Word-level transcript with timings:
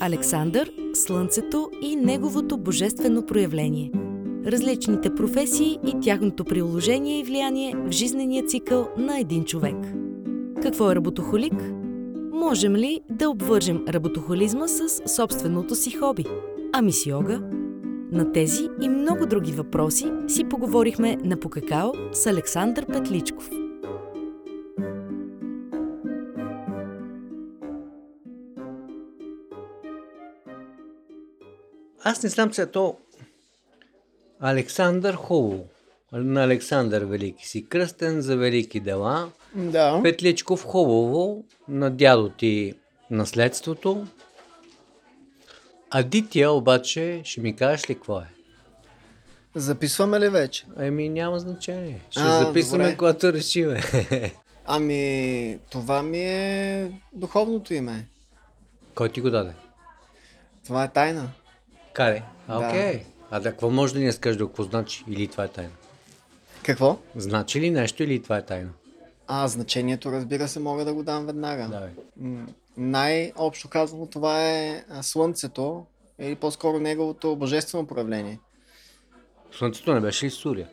Александър, 0.00 0.72
Слънцето 0.94 1.70
и 1.82 1.96
неговото 1.96 2.58
божествено 2.58 3.26
проявление. 3.26 3.92
Различните 4.46 5.14
професии 5.14 5.78
и 5.86 6.00
тяхното 6.00 6.44
приложение 6.44 7.18
и 7.18 7.24
влияние 7.24 7.74
в 7.76 7.90
жизнения 7.90 8.46
цикъл 8.46 8.88
на 8.98 9.18
един 9.18 9.44
човек. 9.44 9.76
Какво 10.62 10.90
е 10.90 10.94
работохолик? 10.94 11.72
Можем 12.32 12.76
ли 12.76 13.00
да 13.10 13.30
обвържем 13.30 13.84
работохолизма 13.88 14.68
с 14.68 15.08
собственото 15.16 15.74
си 15.74 15.90
хоби? 15.90 16.24
Ами 16.72 16.92
с 16.92 17.06
йога? 17.06 17.40
На 18.12 18.32
тези 18.32 18.68
и 18.82 18.88
много 18.88 19.26
други 19.26 19.52
въпроси 19.52 20.12
си 20.28 20.44
поговорихме 20.44 21.16
на 21.24 21.36
Покакао 21.36 21.92
с 22.12 22.26
Александър 22.26 22.86
Петличков. 22.86 23.50
Аз 32.08 32.22
не 32.22 32.28
знам 32.28 32.54
сега 32.54 32.70
то 32.70 32.96
Александър 34.40 35.14
Хубаво. 35.14 35.64
На 36.12 36.44
Александър 36.44 37.04
Велики 37.04 37.48
си 37.48 37.68
кръстен 37.68 38.20
за 38.20 38.36
велики 38.36 38.80
дела. 38.80 39.30
Да. 39.54 40.00
Петличков 40.02 40.64
хубаво, 40.64 41.44
на 41.68 41.90
дядо 41.90 42.28
ти 42.28 42.74
наследството. 43.10 44.06
А 45.90 46.02
Дития 46.02 46.50
обаче, 46.50 47.20
ще 47.24 47.40
ми 47.40 47.56
кажеш 47.56 47.90
ли 47.90 47.94
какво 47.94 48.20
е? 48.20 48.26
Записваме 49.54 50.20
ли 50.20 50.28
вече? 50.28 50.66
Еми 50.78 51.08
няма 51.08 51.38
значение. 51.38 52.00
Ще 52.10 52.20
А, 52.20 52.44
записваме, 52.44 52.84
добре. 52.84 52.96
когато 52.96 53.32
решиме. 53.32 53.80
Ами, 54.66 55.58
това 55.70 56.02
ми 56.02 56.20
е 56.20 56.92
духовното 57.12 57.74
име. 57.74 58.08
Кой 58.94 59.08
ти 59.08 59.20
го 59.20 59.30
даде? 59.30 59.52
Това 60.66 60.84
е 60.84 60.88
тайна. 60.92 61.30
Къде? 61.98 62.22
А, 62.48 62.60
Да. 62.60 62.68
окей. 62.68 63.02
А 63.30 63.40
да, 63.40 63.50
какво 63.50 63.70
може 63.70 63.94
да 63.94 64.00
ни 64.00 64.12
скажеш 64.12 64.38
да 64.38 64.46
какво 64.46 64.62
значи? 64.62 65.04
Или 65.08 65.28
това 65.28 65.44
е 65.44 65.48
тайна? 65.48 65.70
Какво? 66.62 66.98
Значи 67.16 67.60
ли 67.60 67.70
нещо 67.70 68.02
или 68.02 68.22
това 68.22 68.36
е 68.36 68.46
тайна? 68.46 68.70
А, 69.26 69.48
значението, 69.48 70.12
разбира 70.12 70.48
се, 70.48 70.60
мога 70.60 70.84
да 70.84 70.94
го 70.94 71.02
дам 71.02 71.26
веднага. 71.26 71.88
М, 72.16 72.46
Най-общо 72.76 73.68
казано, 73.68 74.06
това 74.06 74.48
е 74.48 74.84
а, 74.90 75.02
Слънцето, 75.02 75.86
или 76.18 76.34
по-скоро 76.34 76.78
неговото 76.78 77.36
божествено 77.36 77.86
проявление. 77.86 78.38
Слънцето 79.52 79.94
не 79.94 80.00
беше 80.00 80.26
ли 80.26 80.30
Сурия? 80.30 80.68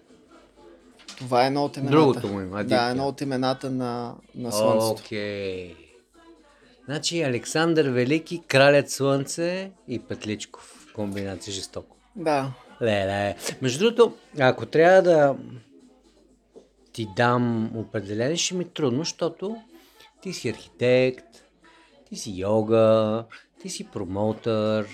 Това 1.17 1.43
е 1.43 1.47
едно 1.47 1.65
от 1.65 1.77
имената. 1.77 1.97
Другото 1.97 2.27
му 2.27 2.41
име, 2.41 2.59
Адитя. 2.61 2.75
Да, 2.75 2.89
едно 2.89 3.07
от 3.07 3.21
имената 3.21 3.69
на, 3.69 4.15
на 4.35 4.51
Слънцето. 4.51 5.01
Окей. 5.05 5.75
Значи 6.85 7.21
Александър 7.21 7.89
Велики, 7.89 8.41
Кралят 8.47 8.89
Слънце 8.89 9.71
и 9.87 9.99
Петличков. 9.99 10.84
Комбинация 10.95 11.53
жестоко. 11.53 11.97
Да. 12.15 12.51
Леле. 12.81 13.35
Между 13.61 13.79
другото, 13.79 14.17
ако 14.39 14.65
трябва 14.65 15.01
да 15.01 15.35
ти 16.93 17.07
дам 17.15 17.71
определение, 17.77 18.37
ще 18.37 18.55
ми 18.55 18.63
е 18.63 18.67
трудно, 18.67 18.99
защото 18.99 19.55
ти 20.21 20.33
си 20.33 20.49
архитект, 20.49 21.43
ти 22.09 22.15
си 22.15 22.31
йога, 22.35 23.25
ти 23.61 23.69
си 23.69 23.87
промоутър. 23.87 24.87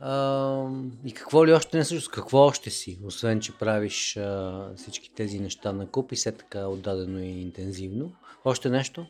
А, 0.00 0.68
и 1.04 1.12
какво 1.12 1.46
ли 1.46 1.52
още 1.52 1.76
не 1.76 1.84
също? 1.84 2.10
Какво 2.10 2.38
още 2.38 2.70
си? 2.70 2.98
Освен, 3.04 3.40
че 3.40 3.58
правиш 3.58 4.16
а, 4.16 4.64
всички 4.76 5.10
тези 5.14 5.40
неща 5.40 5.72
на 5.72 5.86
куп 5.86 6.12
и 6.12 6.16
все 6.16 6.32
така 6.32 6.66
отдадено 6.66 7.18
и 7.18 7.40
интензивно. 7.40 8.12
Още 8.44 8.70
нещо? 8.70 9.06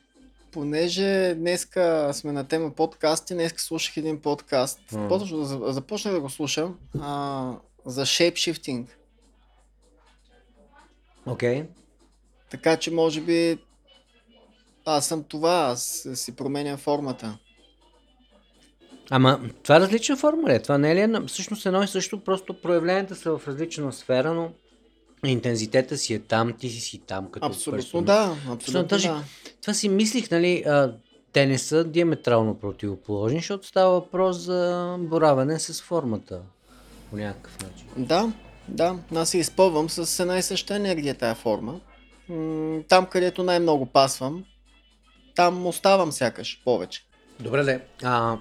Понеже 0.54 1.34
днеска 1.34 2.10
сме 2.12 2.32
на 2.32 2.44
тема 2.44 2.70
подкасти, 2.70 3.34
днеска 3.34 3.60
слушах 3.60 3.96
един 3.96 4.20
подкаст. 4.20 4.80
Да- 4.92 5.72
Започнах 5.72 6.14
да 6.14 6.20
го 6.20 6.30
слушам 6.30 6.78
а, 7.00 7.52
за 7.86 8.06
shapeshifting. 8.06 8.86
Окей. 11.26 11.64
Така 12.50 12.76
че 12.76 12.90
може 12.90 13.20
би 13.20 13.58
аз 14.84 15.06
съм 15.06 15.22
това, 15.24 15.68
аз 15.72 15.82
си 16.14 16.36
променям 16.36 16.76
формата. 16.78 17.38
Ама 19.10 19.40
това 19.62 19.76
е 19.76 19.80
различна 19.80 20.16
форма 20.16 20.48
ли? 20.48 20.54
е? 20.54 20.62
Това 20.62 20.78
не 20.78 20.92
е 20.92 21.08
ли 21.08 21.26
всъщност 21.26 21.66
едно 21.66 21.82
и 21.82 21.88
също, 21.88 22.20
просто 22.20 22.60
проявленията 22.60 23.14
са 23.14 23.38
в 23.38 23.48
различна 23.48 23.92
сфера, 23.92 24.34
но 24.34 24.50
интензитета 25.26 25.98
си 25.98 26.14
е 26.14 26.18
там, 26.18 26.52
ти 26.52 26.70
си 26.70 26.80
си 26.80 26.98
там 26.98 27.30
като 27.30 27.46
Абсолютно 27.46 27.82
персона. 27.82 28.02
да, 28.04 28.36
абсолютно 28.50 28.88
даже- 28.88 29.08
да. 29.08 29.24
Това 29.64 29.74
си 29.74 29.88
мислих, 29.88 30.30
нали, 30.30 30.62
а, 30.66 30.94
те 31.32 31.46
не 31.46 31.58
са 31.58 31.84
диаметрално 31.84 32.58
противоположни, 32.58 33.38
защото 33.38 33.66
става 33.66 33.90
въпрос 33.90 34.36
за 34.36 34.96
боравене 34.98 35.58
с 35.58 35.82
формата 35.82 36.40
по 37.10 37.16
някакъв 37.16 37.62
начин. 37.62 37.86
Да, 37.96 38.32
да, 38.68 38.98
аз 39.14 39.30
се 39.30 39.38
изпълвам 39.38 39.90
с 39.90 40.20
една 40.20 40.38
и 40.38 40.42
съща 40.42 40.76
енергия 40.76 41.14
тая 41.14 41.34
форма. 41.34 41.80
Там, 42.88 43.06
където 43.06 43.42
най-много 43.42 43.86
пасвам, 43.86 44.44
там 45.34 45.66
оставам 45.66 46.12
сякаш 46.12 46.62
повече. 46.64 47.04
Добре, 47.40 47.64
де. 47.64 47.80
А, 48.02 48.38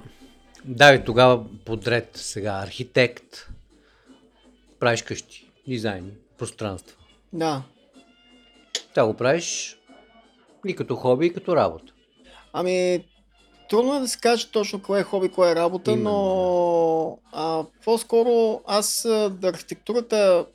давай 0.66 1.04
тогава 1.04 1.46
подред 1.66 2.10
сега. 2.14 2.52
Архитект, 2.52 3.50
правиш 4.80 5.02
къщи, 5.02 5.52
дизайн, 5.68 6.12
пространства. 6.38 6.98
Да. 7.34 7.64
Това 8.94 9.08
го 9.08 9.14
правиш 9.14 9.78
и 10.68 10.76
като 10.76 10.96
хоби, 10.96 11.26
и 11.26 11.34
като 11.34 11.56
работа. 11.56 11.94
Ами, 12.54 13.06
трудно 13.70 13.96
е 13.96 14.00
да 14.00 14.08
се 14.08 14.20
каже 14.20 14.52
точно 14.52 14.82
кое 14.82 15.00
е 15.00 15.04
хоби, 15.04 15.30
кое 15.30 15.52
е 15.52 15.56
работа, 15.56 15.92
Именно, 15.92 16.12
но 16.12 17.20
а, 17.32 17.64
по-скоро 17.86 18.62
аз 18.68 19.02
да 19.32 19.48
архитектурата 19.48 20.46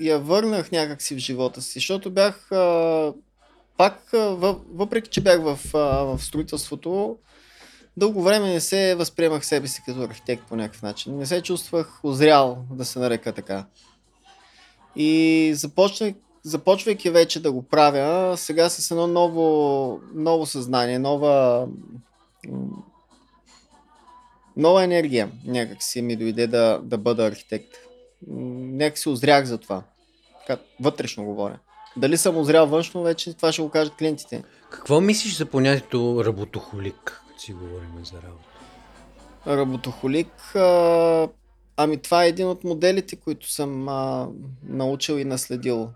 я 0.00 0.18
върнах 0.18 0.72
някакси 0.72 1.14
в 1.14 1.18
живота 1.18 1.62
си, 1.62 1.72
защото 1.74 2.10
бях 2.10 2.52
а, 2.52 3.12
пак, 3.76 4.10
въпреки 4.72 5.10
че 5.10 5.20
бях 5.20 5.40
в, 5.42 5.58
а, 5.74 5.78
в 6.04 6.18
строителството, 6.22 7.18
дълго 7.96 8.22
време 8.22 8.52
не 8.52 8.60
се 8.60 8.94
възприемах 8.94 9.46
себе 9.46 9.68
си 9.68 9.82
като 9.86 10.02
архитект 10.02 10.42
по 10.48 10.56
някакъв 10.56 10.82
начин. 10.82 11.18
Не 11.18 11.26
се 11.26 11.42
чувствах 11.42 12.00
озрял 12.04 12.64
да 12.70 12.84
се 12.84 12.98
нарека 12.98 13.32
така. 13.32 13.66
И 14.96 15.52
започнах, 15.54 16.14
започвайки 16.42 17.10
вече 17.10 17.42
да 17.42 17.52
го 17.52 17.62
правя, 17.62 18.36
сега 18.36 18.68
с 18.68 18.90
едно 18.90 19.06
ново, 19.06 20.00
ново 20.14 20.46
съзнание, 20.46 20.98
нова, 20.98 21.66
нова 24.56 24.84
енергия 24.84 25.30
някак 25.44 25.82
си 25.82 26.02
ми 26.02 26.16
дойде 26.16 26.46
да, 26.46 26.80
да 26.82 26.98
бъда 26.98 27.26
архитект. 27.26 27.70
Някак 28.26 28.98
си 28.98 29.08
озрях 29.08 29.44
за 29.44 29.58
това. 29.58 29.82
Така, 30.46 30.62
вътрешно 30.80 31.24
говоря. 31.24 31.58
Дали 31.96 32.16
съм 32.16 32.36
озрял 32.36 32.66
външно, 32.66 33.02
вече 33.02 33.34
това 33.34 33.52
ще 33.52 33.62
го 33.62 33.70
кажат 33.70 33.96
клиентите. 33.96 34.42
Какво 34.70 35.00
мислиш 35.00 35.36
за 35.36 35.46
понятието 35.46 36.22
работохолик, 36.24 37.22
като 37.28 37.40
си 37.40 37.52
говорим 37.52 38.04
за 38.04 38.16
работа? 38.16 38.48
Работохолик. 39.46 40.56
А, 40.56 41.28
ами 41.76 41.96
това 41.96 42.24
е 42.24 42.28
един 42.28 42.48
от 42.48 42.64
моделите, 42.64 43.16
които 43.16 43.50
съм 43.52 43.88
а, 43.88 44.28
научил 44.62 45.14
и 45.14 45.24
наследил 45.24 45.90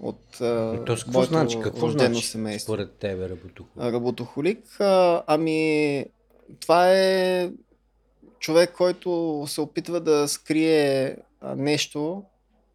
от 0.00 0.40
а, 0.40 0.74
И 0.74 0.84
то 0.84 0.96
какво 0.96 1.12
моето 1.12 1.32
значи? 1.32 1.58
Какво 1.62 1.88
значи 1.88 2.26
семейство. 2.26 2.72
според 2.72 2.92
тебе 2.92 3.28
работохолик? 3.28 3.92
Работохолик, 3.92 4.80
а, 4.80 5.22
ами 5.26 6.04
това 6.60 6.92
е 6.92 7.50
човек, 8.38 8.72
който 8.76 9.44
се 9.48 9.60
опитва 9.60 10.00
да 10.00 10.28
скрие 10.28 11.16
нещо 11.56 12.22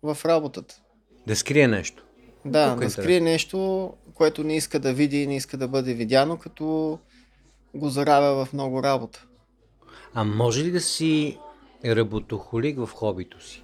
в 0.04 0.18
работата. 0.26 0.82
Да 1.28 1.36
скрие 1.36 1.68
нещо. 1.68 2.06
Да, 2.46 2.68
Колко 2.68 2.84
е 2.84 2.86
да 2.86 2.92
скрие 2.92 3.20
нещо, 3.20 3.90
което 4.14 4.44
не 4.44 4.56
иска 4.56 4.80
да 4.80 4.94
види 4.94 5.22
и 5.22 5.28
не 5.28 5.36
иска 5.36 5.58
да 5.58 5.68
бъде 5.68 5.94
видяно, 5.94 6.38
като 6.38 7.00
го 7.76 7.90
заравя 7.90 8.46
в 8.46 8.54
много 8.54 8.84
работа. 8.84 9.26
А 10.14 10.24
може 10.24 10.64
ли 10.64 10.72
да 10.72 10.82
си 10.82 11.38
работохолик 11.86 12.78
в 12.78 12.90
хобито 12.94 13.46
си? 13.46 13.64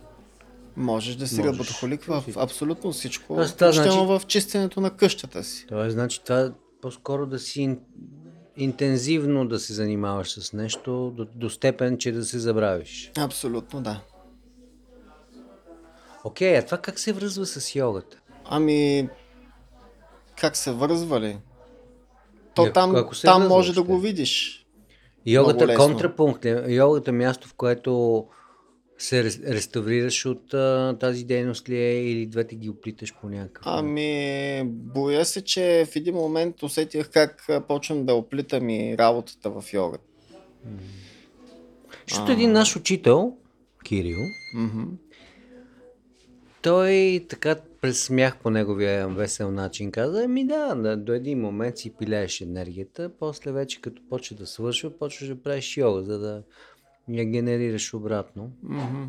Можеш 0.78 1.16
да 1.16 1.28
си 1.28 1.36
Можеш. 1.36 1.52
работохолик 1.52 2.04
в 2.04 2.24
абсолютно 2.36 2.92
всичко, 2.92 3.36
Тоест, 3.36 3.58
това 3.58 3.72
включително 3.72 4.06
значи- 4.08 4.24
в 4.24 4.28
чистенето 4.28 4.82
на 4.82 4.90
къщата 4.90 5.44
си. 5.44 5.66
Това 5.68 5.90
значи 5.90 6.22
това 6.24 6.52
по-скоро 6.82 7.26
да 7.26 7.40
си 7.40 7.60
ин- 7.60 7.80
интензивно 8.58 9.48
да 9.48 9.60
се 9.60 9.74
занимаваш 9.74 10.32
с 10.32 10.54
нещо 10.54 11.14
до, 11.16 11.26
до 11.36 11.50
степен, 11.50 11.98
че 11.98 12.12
да 12.12 12.24
се 12.26 12.40
забравиш. 12.40 13.12
Абсолютно 13.18 13.82
да. 13.82 14.02
Окей, 16.24 16.58
а 16.58 16.66
това 16.66 16.78
как 16.78 17.00
се 17.00 17.14
връзва 17.14 17.46
с 17.46 17.76
йогата? 17.76 18.18
Ами, 18.46 19.10
как 20.40 20.56
се 20.58 20.72
връзвали? 20.72 21.38
То 22.56 22.66
Не, 22.66 22.72
там, 22.72 22.92
там 23.24 23.42
връзва 23.42 23.50
може 23.50 23.74
да 23.74 23.82
още. 23.82 23.92
го 23.92 24.00
видиш. 24.00 24.66
Йогата 25.26 25.68
лесно. 25.68 25.84
контрапункт 25.86 26.46
е. 26.46 26.64
Йогата 26.68 27.12
място, 27.12 27.48
в 27.48 27.54
което 27.54 28.26
се 28.98 29.24
рес- 29.24 29.54
реставрираш 29.54 30.26
от 30.26 30.54
а, 30.54 30.98
тази 31.00 31.24
дейност 31.24 31.70
ли 31.70 31.78
е 31.78 32.12
или 32.12 32.26
двете 32.26 32.56
ги 32.56 32.70
оплиташ 32.70 33.16
по 33.22 33.30
някакъв? 33.30 33.64
Ами, 33.66 34.62
боя 34.66 35.26
се, 35.26 35.42
че 35.42 35.86
в 35.92 35.96
един 35.96 36.16
момент 36.16 36.64
усетих 36.64 37.10
как 37.10 37.48
почвам 37.68 38.06
да 38.06 38.14
оплитам 38.14 38.70
и 38.70 38.98
работата 38.98 39.50
в 39.50 39.64
йогата. 39.74 40.04
Защото 42.08 42.32
един 42.32 42.52
наш 42.52 42.76
учител, 42.76 43.34
Кирил, 43.84 44.18
той 46.62 47.26
така 47.30 47.56
през 47.82 48.04
смях 48.04 48.38
по 48.38 48.50
неговия 48.50 49.08
весел 49.08 49.52
начин 49.52 49.92
каза, 49.92 50.24
ами 50.24 50.48
да, 50.48 50.76
да, 50.76 50.98
до 50.98 51.14
един 51.14 51.42
момент 51.42 51.78
си 51.78 51.94
пилееш 52.00 52.42
енергията, 52.42 53.12
после 53.20 53.52
вече 53.52 53.82
като 53.82 54.02
почне 54.10 54.38
да 54.38 54.48
свършва, 54.48 54.98
почваш 54.98 55.30
да 55.30 55.42
правиш 55.42 55.78
йога, 55.78 56.04
за 56.04 56.20
да 56.20 56.44
я 57.10 57.26
генерираш 57.26 57.94
обратно. 57.94 58.52
Мгм. 58.64 59.04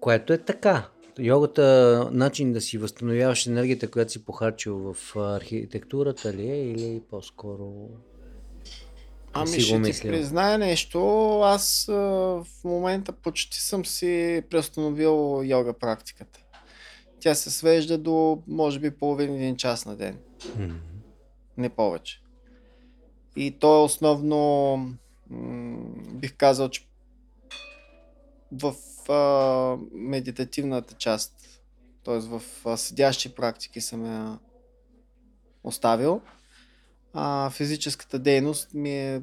Което 0.00 0.32
е 0.32 0.38
така. 0.38 0.88
Йогата, 1.18 2.08
начин 2.12 2.52
да 2.52 2.60
си 2.60 2.78
възстановяваш 2.78 3.46
енергията, 3.46 3.90
която 3.90 4.12
си 4.12 4.24
похарчил 4.24 4.94
в 4.94 5.16
архитектурата 5.16 6.32
ли 6.32 6.50
е 6.50 6.70
или 6.70 7.02
по-скоро... 7.10 7.88
Ами 9.32 9.48
си 9.48 9.60
ще 9.60 9.82
ти 9.82 10.00
призная 10.02 10.58
нещо. 10.58 11.00
Аз 11.44 11.84
в 11.88 12.46
момента 12.64 13.12
почти 13.12 13.60
съм 13.60 13.86
си 13.86 14.42
преустановил 14.50 15.42
йога 15.44 15.72
практиката. 15.72 16.40
Тя 17.20 17.34
се 17.34 17.50
свежда 17.50 17.98
до, 17.98 18.42
може 18.46 18.80
би, 18.80 18.90
половин 18.90 19.34
един 19.34 19.56
час 19.56 19.86
на 19.86 19.96
ден. 19.96 20.18
М. 20.58 20.74
Не 21.56 21.68
повече. 21.68 22.22
И 23.36 23.50
то 23.50 23.80
е 23.80 23.84
основно, 23.84 24.76
бих 26.14 26.36
казал, 26.36 26.68
че 26.68 26.86
в 28.52 28.74
а, 29.12 29.76
медитативната 29.92 30.94
част, 30.94 31.60
т.е. 32.04 32.18
в 32.18 32.42
а, 32.64 32.76
седящи 32.76 33.34
практики 33.34 33.80
съм 33.80 34.06
я 34.06 34.38
оставил. 35.64 36.20
А 37.12 37.50
физическата 37.50 38.18
дейност 38.18 38.74
ми 38.74 38.90
е 38.90 39.22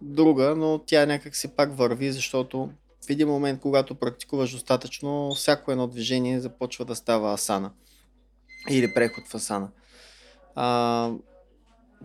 друга, 0.00 0.54
но 0.56 0.78
тя 0.78 1.06
някак 1.06 1.36
си 1.36 1.48
пак 1.48 1.76
върви, 1.76 2.12
защото 2.12 2.70
в 3.06 3.10
един 3.10 3.28
момент, 3.28 3.60
когато 3.60 3.94
практикуваш 3.94 4.52
достатъчно, 4.52 5.34
всяко 5.34 5.72
едно 5.72 5.86
движение 5.86 6.40
започва 6.40 6.84
да 6.84 6.94
става 6.94 7.32
асана. 7.32 7.72
Или 8.70 8.94
преход 8.94 9.24
в 9.28 9.34
асана. 9.34 9.70
А, 10.54 11.10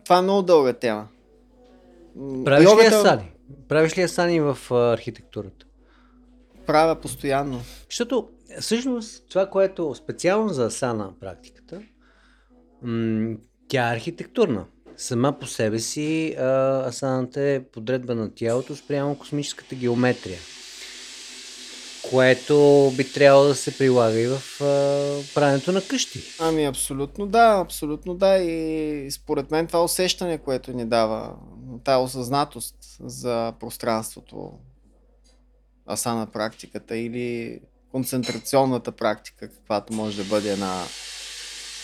това 0.04 0.18
е 0.18 0.22
много 0.22 0.42
дълга 0.42 0.74
тема. 0.74 1.08
Правиш 2.46 2.68
ли 2.68 2.72
йогата 2.72 2.96
асани? 2.96 3.32
Правиш 3.68 3.98
ли 3.98 4.02
асани 4.02 4.40
в 4.40 4.58
архитектурата? 4.72 5.66
Правя 6.66 6.96
постоянно. 6.96 7.62
Защото 7.90 8.30
всъщност 8.60 9.26
това, 9.30 9.46
което 9.46 9.96
специално 9.96 10.50
за 10.50 10.66
асана 10.66 11.10
практиката, 11.20 11.82
м- 12.82 13.36
тя 13.68 13.90
е 13.90 13.96
архитектурна. 13.96 14.66
Сама 14.98 15.40
по 15.40 15.48
себе 15.48 15.80
си 15.80 16.36
а, 16.40 16.44
асаната 16.88 17.42
е 17.42 17.64
подредба 17.64 18.16
на 18.16 18.32
тялото 18.36 18.76
спрямо 18.76 19.16
космическата 19.16 19.76
геометрия, 19.76 20.38
което 22.14 22.92
би 22.98 23.12
трябвало 23.12 23.48
да 23.48 23.56
се 23.56 23.78
прилага 23.78 24.20
и 24.20 24.28
в 24.28 24.42
а, 24.62 25.34
правенето 25.34 25.72
на 25.72 25.82
къщи. 25.82 26.24
Ами 26.40 26.66
абсолютно 26.66 27.28
да, 27.28 27.60
абсолютно 27.66 28.16
да. 28.16 28.38
И 28.38 29.12
според 29.12 29.52
мен 29.52 29.68
това 29.68 29.84
усещане, 29.84 30.38
което 30.38 30.74
ни 30.74 30.86
дава, 30.86 31.36
тая 31.84 32.00
осъзнатост 32.00 32.76
за 33.00 33.54
пространството, 33.60 34.52
асана 35.90 36.26
практиката 36.26 36.98
или 36.98 37.60
концентрационната 37.92 38.92
практика, 38.92 39.50
каквато 39.50 39.94
може 39.94 40.18
да 40.18 40.24
бъде 40.24 40.52
една 40.52 40.84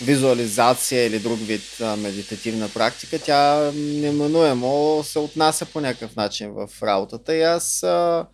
визуализация 0.01 1.05
или 1.05 1.19
друг 1.19 1.39
вид 1.39 1.81
а, 1.81 1.95
медитативна 1.95 2.69
практика, 2.69 3.19
тя 3.19 3.71
неминуемо 3.75 5.01
се 5.03 5.19
отнася 5.19 5.65
по 5.65 5.81
някакъв 5.81 6.15
начин 6.15 6.51
в 6.51 6.69
работата. 6.83 7.35
И 7.35 7.41
аз 7.41 7.83
а, 7.83 8.25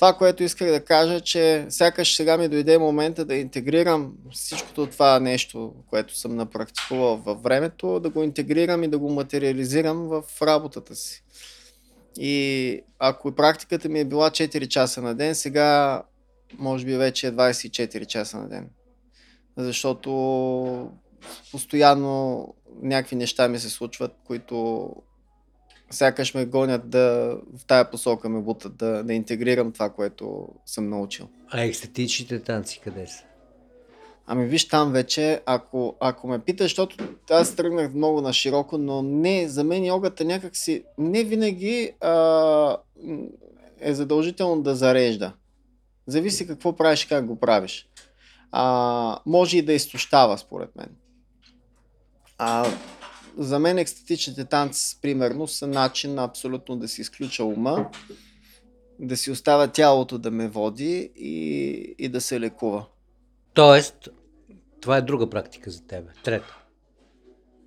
това, 0.00 0.12
което 0.12 0.42
исках 0.42 0.70
да 0.70 0.84
кажа, 0.84 1.14
е, 1.14 1.20
че 1.20 1.66
сякаш 1.68 2.16
сега 2.16 2.36
ми 2.36 2.48
дойде 2.48 2.78
момента 2.78 3.24
да 3.24 3.34
интегрирам 3.34 4.12
всичкото 4.32 4.86
това 4.86 5.20
нещо, 5.20 5.74
което 5.90 6.18
съм 6.18 6.36
напрактикувал 6.36 7.16
във 7.16 7.42
времето, 7.42 8.00
да 8.00 8.10
го 8.10 8.22
интегрирам 8.22 8.84
и 8.84 8.88
да 8.88 8.98
го 8.98 9.10
материализирам 9.10 10.08
в 10.08 10.22
работата 10.42 10.94
си. 10.94 11.24
И 12.16 12.80
ако 12.98 13.32
практиката 13.32 13.88
ми 13.88 14.00
е 14.00 14.04
била 14.04 14.30
4 14.30 14.68
часа 14.68 15.02
на 15.02 15.14
ден, 15.14 15.34
сега 15.34 16.02
може 16.58 16.86
би 16.86 16.96
вече 16.96 17.26
е 17.26 17.32
24 17.32 18.06
часа 18.06 18.38
на 18.38 18.48
ден. 18.48 18.68
Защото 19.56 20.90
постоянно 21.52 22.46
някакви 22.82 23.16
неща 23.16 23.48
ми 23.48 23.58
се 23.58 23.68
случват, 23.68 24.12
които 24.26 24.88
сякаш 25.90 26.34
ме 26.34 26.46
гонят 26.46 26.90
да 26.90 27.36
в 27.58 27.66
тая 27.66 27.90
посока 27.90 28.28
ме 28.28 28.40
бутат, 28.40 28.76
да, 28.76 29.02
да 29.04 29.14
интегрирам 29.14 29.72
това, 29.72 29.90
което 29.90 30.48
съм 30.66 30.88
научил. 30.88 31.28
А 31.50 31.60
естетичните 31.60 32.42
танци 32.42 32.80
къде 32.84 33.06
са? 33.06 33.24
Ами 34.26 34.46
виж 34.46 34.68
там 34.68 34.92
вече, 34.92 35.40
ако, 35.46 35.96
ако 36.00 36.28
ме 36.28 36.38
питаш, 36.38 36.64
защото 36.64 36.96
аз 37.30 37.56
тръгнах 37.56 37.94
много 37.94 38.20
на 38.20 38.32
широко, 38.32 38.78
но 38.78 39.02
не, 39.02 39.48
за 39.48 39.64
мен 39.64 39.84
йогата 39.84 40.24
някакси 40.24 40.84
не 40.98 41.24
винаги 41.24 41.92
а, 42.00 42.76
е 43.80 43.94
задължително 43.94 44.62
да 44.62 44.74
зарежда. 44.74 45.32
Зависи 46.06 46.46
какво 46.46 46.76
правиш 46.76 47.04
и 47.04 47.08
как 47.08 47.26
го 47.26 47.40
правиш. 47.40 47.88
А, 48.52 49.18
може 49.26 49.58
и 49.58 49.62
да 49.62 49.72
изтощава, 49.72 50.38
според 50.38 50.76
мен. 50.76 50.88
А, 52.38 52.66
за 53.38 53.58
мен 53.58 53.78
екстатичните 53.78 54.44
танци, 54.44 54.98
примерно, 55.02 55.48
са 55.48 55.66
начин 55.66 56.18
абсолютно 56.18 56.76
да 56.76 56.88
си 56.88 57.00
изключа 57.00 57.44
ума, 57.44 57.90
да 58.98 59.16
си 59.16 59.30
оставя 59.30 59.68
тялото 59.68 60.18
да 60.18 60.30
ме 60.30 60.48
води 60.48 61.12
и, 61.16 61.94
и 61.98 62.08
да 62.08 62.20
се 62.20 62.40
лекува. 62.40 62.86
Тоест, 63.54 64.08
това 64.80 64.96
е 64.96 65.02
друга 65.02 65.30
практика 65.30 65.70
за 65.70 65.86
тебе. 65.86 66.08
Трета. 66.24 66.56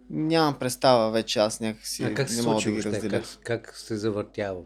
Нямам 0.09 0.59
представа 0.59 1.11
вече, 1.11 1.39
аз 1.39 1.59
някакси 1.59 2.03
А 2.03 2.13
как 2.13 2.29
се 2.29 2.41
не 2.41 2.47
мога 2.47 2.61
да 2.61 2.71
ги 2.71 2.83
разделя. 2.83 3.09
Как, 3.09 3.39
как 3.43 3.77
се 3.77 3.97
завъртя 3.97 4.55
в, 4.55 4.65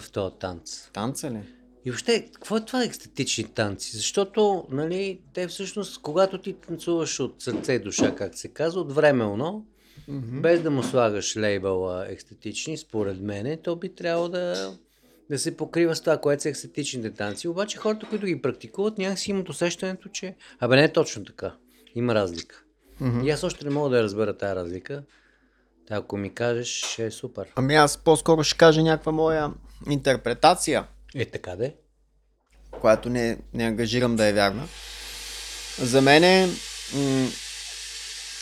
в 0.00 0.10
този 0.10 0.34
танц? 0.40 0.90
Танца 0.92 1.30
ли? 1.30 1.42
И 1.84 1.90
въобще, 1.90 2.30
какво 2.32 2.56
е 2.56 2.64
това 2.64 2.84
екстетични 2.84 3.44
танци? 3.44 3.96
Защото, 3.96 4.66
нали, 4.70 5.20
те 5.34 5.48
всъщност, 5.48 6.02
когато 6.02 6.38
ти 6.38 6.52
танцуваш 6.52 7.20
от 7.20 7.42
сърце 7.42 7.72
и 7.72 7.78
душа, 7.78 8.14
как 8.14 8.38
се 8.38 8.48
казва, 8.48 8.80
от 8.80 8.92
временно, 8.92 9.66
Мгм. 10.08 10.40
без 10.40 10.62
да 10.62 10.70
му 10.70 10.82
слагаш 10.82 11.36
лейбъла 11.36 12.06
естетични, 12.08 12.76
според 12.76 13.20
мене, 13.20 13.56
то 13.56 13.76
би 13.76 13.94
трябвало 13.94 14.28
да, 14.28 14.74
да 15.30 15.38
се 15.38 15.56
покрива 15.56 15.96
с 15.96 16.00
това, 16.00 16.18
което 16.18 16.42
са 16.42 16.48
естетичните 16.48 17.10
танци. 17.10 17.48
Обаче 17.48 17.78
хората, 17.78 18.06
които 18.08 18.26
ги 18.26 18.42
практикуват, 18.42 18.98
някакси 18.98 19.30
имат 19.30 19.48
усещането, 19.48 20.08
че... 20.08 20.34
Абе, 20.60 20.76
не 20.76 20.84
е 20.84 20.92
точно 20.92 21.24
така. 21.24 21.54
Има 21.94 22.14
разлика. 22.14 22.62
Мгм. 23.00 23.26
И 23.26 23.30
аз 23.30 23.42
още 23.42 23.64
не 23.64 23.70
мога 23.70 23.90
да 23.90 24.02
разбера 24.02 24.36
тази 24.36 24.54
разлика. 24.54 25.02
Ако 25.90 26.16
ми 26.16 26.34
кажеш, 26.34 26.68
ще 26.68 27.06
е 27.06 27.10
супер. 27.10 27.46
Ами 27.56 27.74
аз 27.74 27.98
по-скоро 27.98 28.42
ще 28.42 28.58
кажа 28.58 28.82
някаква 28.82 29.12
моя 29.12 29.52
интерпретация, 29.90 30.86
Е, 31.14 31.24
така 31.24 31.56
де. 31.56 31.74
която 32.80 33.10
не, 33.10 33.38
не 33.54 33.64
ангажирам 33.64 34.16
да 34.16 34.24
е 34.26 34.32
вярна. 34.32 34.68
За 35.78 36.00
мен 36.02 36.24
е... 36.24 36.48
М- 36.94 37.28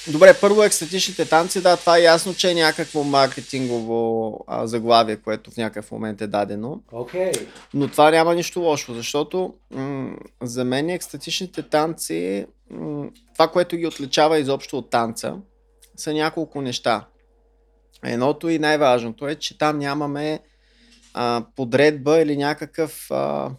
Добре, 0.09 0.35
първо 0.41 0.63
екстатичните 0.63 1.29
танци, 1.29 1.63
да, 1.63 1.77
това 1.77 1.99
е 1.99 2.03
ясно, 2.03 2.35
че 2.35 2.51
е 2.51 2.55
някакво 2.55 3.05
маркетингово 3.05 4.39
а, 4.47 4.67
заглавие, 4.67 5.17
което 5.17 5.51
в 5.51 5.57
някакъв 5.57 5.93
момент 5.93 6.21
е 6.21 6.27
дадено. 6.27 6.81
Окей. 6.93 7.33
Но 7.75 7.89
това 7.89 8.11
няма 8.11 8.35
нищо 8.35 8.61
лошо, 8.61 8.95
защото 8.95 9.55
м- 9.71 10.17
за 10.43 10.65
мен 10.65 10.91
екстатичните 10.91 11.63
танци, 11.63 12.47
м- 12.71 13.09
това, 13.35 13.49
което 13.49 13.77
ги 13.77 13.87
отличава 13.87 14.39
изобщо 14.39 14.79
от 14.79 14.91
танца, 14.91 15.37
са 15.97 16.13
няколко 16.13 16.61
неща. 16.61 17.07
Едното 18.05 18.49
и 18.49 18.59
най-важното 18.59 19.29
е, 19.29 19.35
че 19.35 19.59
там 19.59 19.79
нямаме 19.79 20.41
а, 21.15 21.45
подредба 21.57 22.21
или 22.21 22.37
някакъв 22.37 23.11
а, 23.11 23.51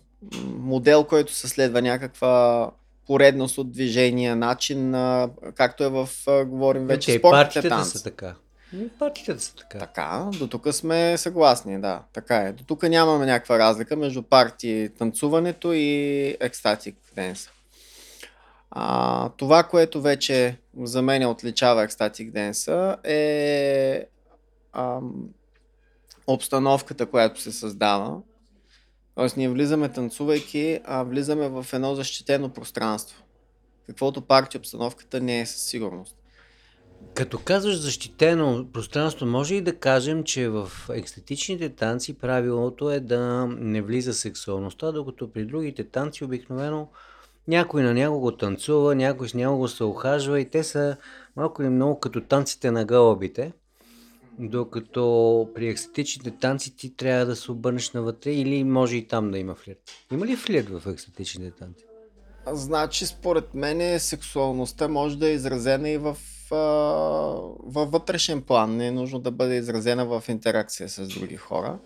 модел, 0.46 1.04
който 1.04 1.34
се 1.34 1.48
следва 1.48 1.82
някаква 1.82 2.72
поредност 3.08 3.58
от 3.58 3.72
движения, 3.72 4.36
начин, 4.36 4.90
на, 4.90 5.30
както 5.56 5.84
е 5.84 5.90
в, 5.90 6.10
а, 6.28 6.46
говорим 6.46 6.86
вече, 6.86 7.12
Окей, 7.12 7.20
спортните 7.20 7.70
танци. 7.70 7.98
са 7.98 8.04
така. 8.04 8.36
Ами, 8.74 8.90
Партиите 9.00 9.40
са 9.40 9.56
така. 9.56 9.80
Така, 9.80 10.30
до 10.40 10.48
тук 10.48 10.74
сме 10.74 11.18
съгласни, 11.18 11.82
да, 11.82 12.02
така 12.14 12.38
е. 12.38 12.52
До 12.52 12.64
тук 12.64 12.84
нямаме 12.84 13.26
някаква 13.26 13.60
разлика 13.60 13.96
между 13.96 14.24
парти 14.24 14.90
танцуването 14.98 15.74
и 15.74 16.38
екстатик 16.40 16.96
денса. 17.16 17.52
А, 18.72 19.30
това, 19.30 19.64
което 19.64 20.02
вече 20.02 20.58
за 20.82 21.02
мен 21.02 21.26
отличава 21.26 21.84
екстатик 21.84 22.32
денса 22.32 22.98
е 23.04 24.06
ам, 24.74 25.14
обстановката, 26.28 27.06
която 27.06 27.42
се 27.42 27.52
създава. 27.52 28.22
Тоест 29.16 29.38
ние 29.38 29.50
влизаме 29.50 29.90
танцувайки, 29.90 30.80
а 30.84 31.04
влизаме 31.04 31.50
в 31.50 31.66
едно 31.74 31.96
защитено 31.96 32.50
пространство. 32.50 33.24
Каквото 33.88 34.22
парти 34.22 34.58
обстановката 34.58 35.22
не 35.22 35.40
е 35.40 35.46
със 35.46 35.62
сигурност. 35.62 36.16
Като 37.14 37.40
казваш 37.40 37.80
защитено 37.80 38.66
пространство, 38.74 39.26
може 39.26 39.56
и 39.56 39.62
да 39.62 39.76
кажем, 39.76 40.24
че 40.24 40.50
в 40.50 40.72
екстетичните 40.94 41.70
танци 41.70 42.18
правилото 42.18 42.92
е 42.92 43.00
да 43.00 43.48
не 43.48 43.82
влиза 43.82 44.14
сексуалността, 44.14 44.92
докато 44.92 45.32
при 45.32 45.46
другите 45.46 45.84
танци 45.84 46.24
обикновено 46.24 46.88
някой 47.48 47.84
на 47.84 47.94
някого 47.94 48.32
танцува, 48.32 48.96
някой 48.96 49.30
с 49.30 49.34
някого 49.34 49.68
се 49.68 49.84
охажва 49.84 50.40
и 50.40 50.50
те 50.50 50.64
са 50.64 50.98
малко 51.36 51.64
и 51.64 51.70
много 51.70 52.00
като 52.00 52.22
танците 52.22 52.72
на 52.72 52.86
гълъбите. 52.86 53.54
Докато 54.40 55.50
при 55.56 55.68
екстетичните 55.68 56.32
танци 56.32 56.76
ти 56.76 56.96
трябва 56.96 57.26
да 57.26 57.36
се 57.36 57.52
обърнеш 57.52 57.92
навътре 57.92 58.32
или 58.32 58.64
може 58.64 58.98
и 58.98 59.08
там 59.08 59.32
да 59.32 59.40
има 59.40 59.56
флирт. 59.56 59.80
Има 60.12 60.26
ли 60.26 60.36
флирт 60.36 60.70
в 60.70 60.92
екстетичните 60.92 61.52
танци? 61.52 61.86
Значи, 62.48 63.06
според 63.06 63.54
мен, 63.54 64.00
сексуалността 64.00 64.88
може 64.88 65.18
да 65.18 65.30
е 65.30 65.34
изразена 65.34 65.90
и 65.90 65.98
в, 65.98 66.18
а, 66.52 66.58
във 67.64 67.92
вътрешен 67.92 68.42
план. 68.42 68.78
Не 68.78 68.88
е 68.88 68.92
нужно 68.92 69.20
да 69.20 69.32
бъде 69.32 69.56
изразена 69.56 70.06
в 70.06 70.24
интеракция 70.30 70.90
с 70.90 71.08
други 71.08 71.36
хора. 71.36 71.80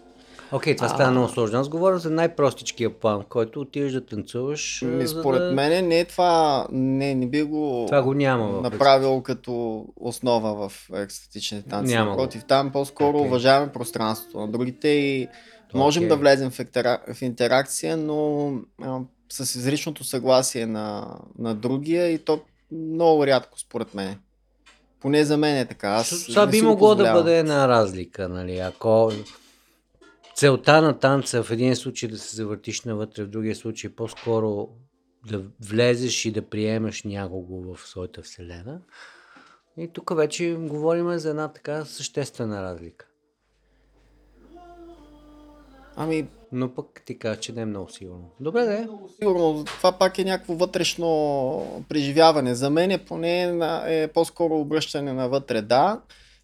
Окей, 0.51 0.75
това 0.75 0.89
става 0.89 1.11
много 1.11 1.29
сложно. 1.29 1.59
Аз 1.59 1.69
говоря 1.69 1.97
за 1.97 2.09
най-простичкия 2.09 2.89
план, 2.89 3.23
който 3.29 3.61
отиваш 3.61 3.93
да 3.93 4.05
танцуваш. 4.05 4.81
Ми, 4.85 5.07
според 5.07 5.41
да... 5.41 5.51
мен 5.51 5.87
не 5.87 5.99
е 5.99 6.05
това, 6.05 6.65
не, 6.71 7.15
не 7.15 7.27
би 7.27 7.43
го, 7.43 7.85
Това 7.87 8.01
го 8.01 8.13
няма 8.13 8.61
направил 8.61 9.21
като 9.21 9.85
основа 9.95 10.69
в 10.69 10.89
екстатичните 10.95 11.69
танци. 11.69 11.93
Няма. 11.93 12.09
Напротив, 12.09 12.43
там 12.47 12.71
по-скоро 12.71 13.17
Окей. 13.17 13.27
уважаваме 13.27 13.71
пространството 13.71 14.39
на 14.39 14.47
другите 14.47 14.87
и 14.87 15.27
можем 15.73 16.03
Окей. 16.03 16.09
да 16.09 16.15
влезем 16.15 16.51
в, 16.51 16.59
ектера, 16.59 16.99
в 17.13 17.21
интеракция, 17.21 17.97
но 17.97 18.51
а, 18.81 18.99
с 19.29 19.55
изричното 19.55 20.03
съгласие 20.03 20.65
на, 20.65 21.17
на 21.39 21.55
другия 21.55 22.09
и 22.09 22.17
то 22.17 22.39
много 22.71 23.27
рядко 23.27 23.59
според 23.59 23.93
мен. 23.93 24.15
Поне 24.99 25.23
за 25.23 25.37
мен 25.37 25.57
е 25.57 25.65
така. 25.65 25.89
Аз 25.89 26.25
Това 26.29 26.47
би 26.47 26.61
могло 26.61 26.95
да 26.95 27.13
бъде 27.13 27.39
една 27.39 27.67
разлика, 27.67 28.29
нали? 28.29 28.57
Ако 28.57 29.11
целта 30.37 30.81
на 30.81 30.99
танца 30.99 31.43
в 31.43 31.51
един 31.51 31.75
случай 31.75 32.09
да 32.09 32.17
се 32.17 32.35
завъртиш 32.35 32.81
навътре, 32.81 33.23
в 33.23 33.29
другия 33.29 33.55
случай 33.55 33.95
по-скоро 33.95 34.69
да 35.29 35.43
влезеш 35.61 36.25
и 36.25 36.31
да 36.31 36.41
приемеш 36.41 37.03
някого 37.03 37.75
в 37.75 37.87
своята 37.87 38.21
вселена. 38.21 38.81
И 39.77 39.87
тук 39.93 40.15
вече 40.15 40.57
говорим 40.59 41.17
за 41.17 41.29
една 41.29 41.47
така 41.47 41.85
съществена 41.85 42.63
разлика. 42.63 43.07
Ами, 45.95 46.27
Но 46.51 46.73
пък 46.73 47.01
ти 47.05 47.19
кажа, 47.19 47.39
че 47.39 47.53
не 47.53 47.61
е 47.61 47.65
много 47.65 47.89
сигурно. 47.89 48.31
Добре, 48.39 48.65
да 48.65 48.73
е. 48.73 48.87
Сигурно, 49.19 49.65
това 49.65 49.91
пак 49.91 50.17
е 50.17 50.23
някакво 50.23 50.53
вътрешно 50.53 51.85
преживяване. 51.89 52.55
За 52.55 52.69
мен 52.69 52.91
е 52.91 53.05
поне 53.05 53.43
е 53.87 54.07
по-скоро 54.07 54.59
обръщане 54.59 55.13
навътре, 55.13 55.61
да. 55.61 56.01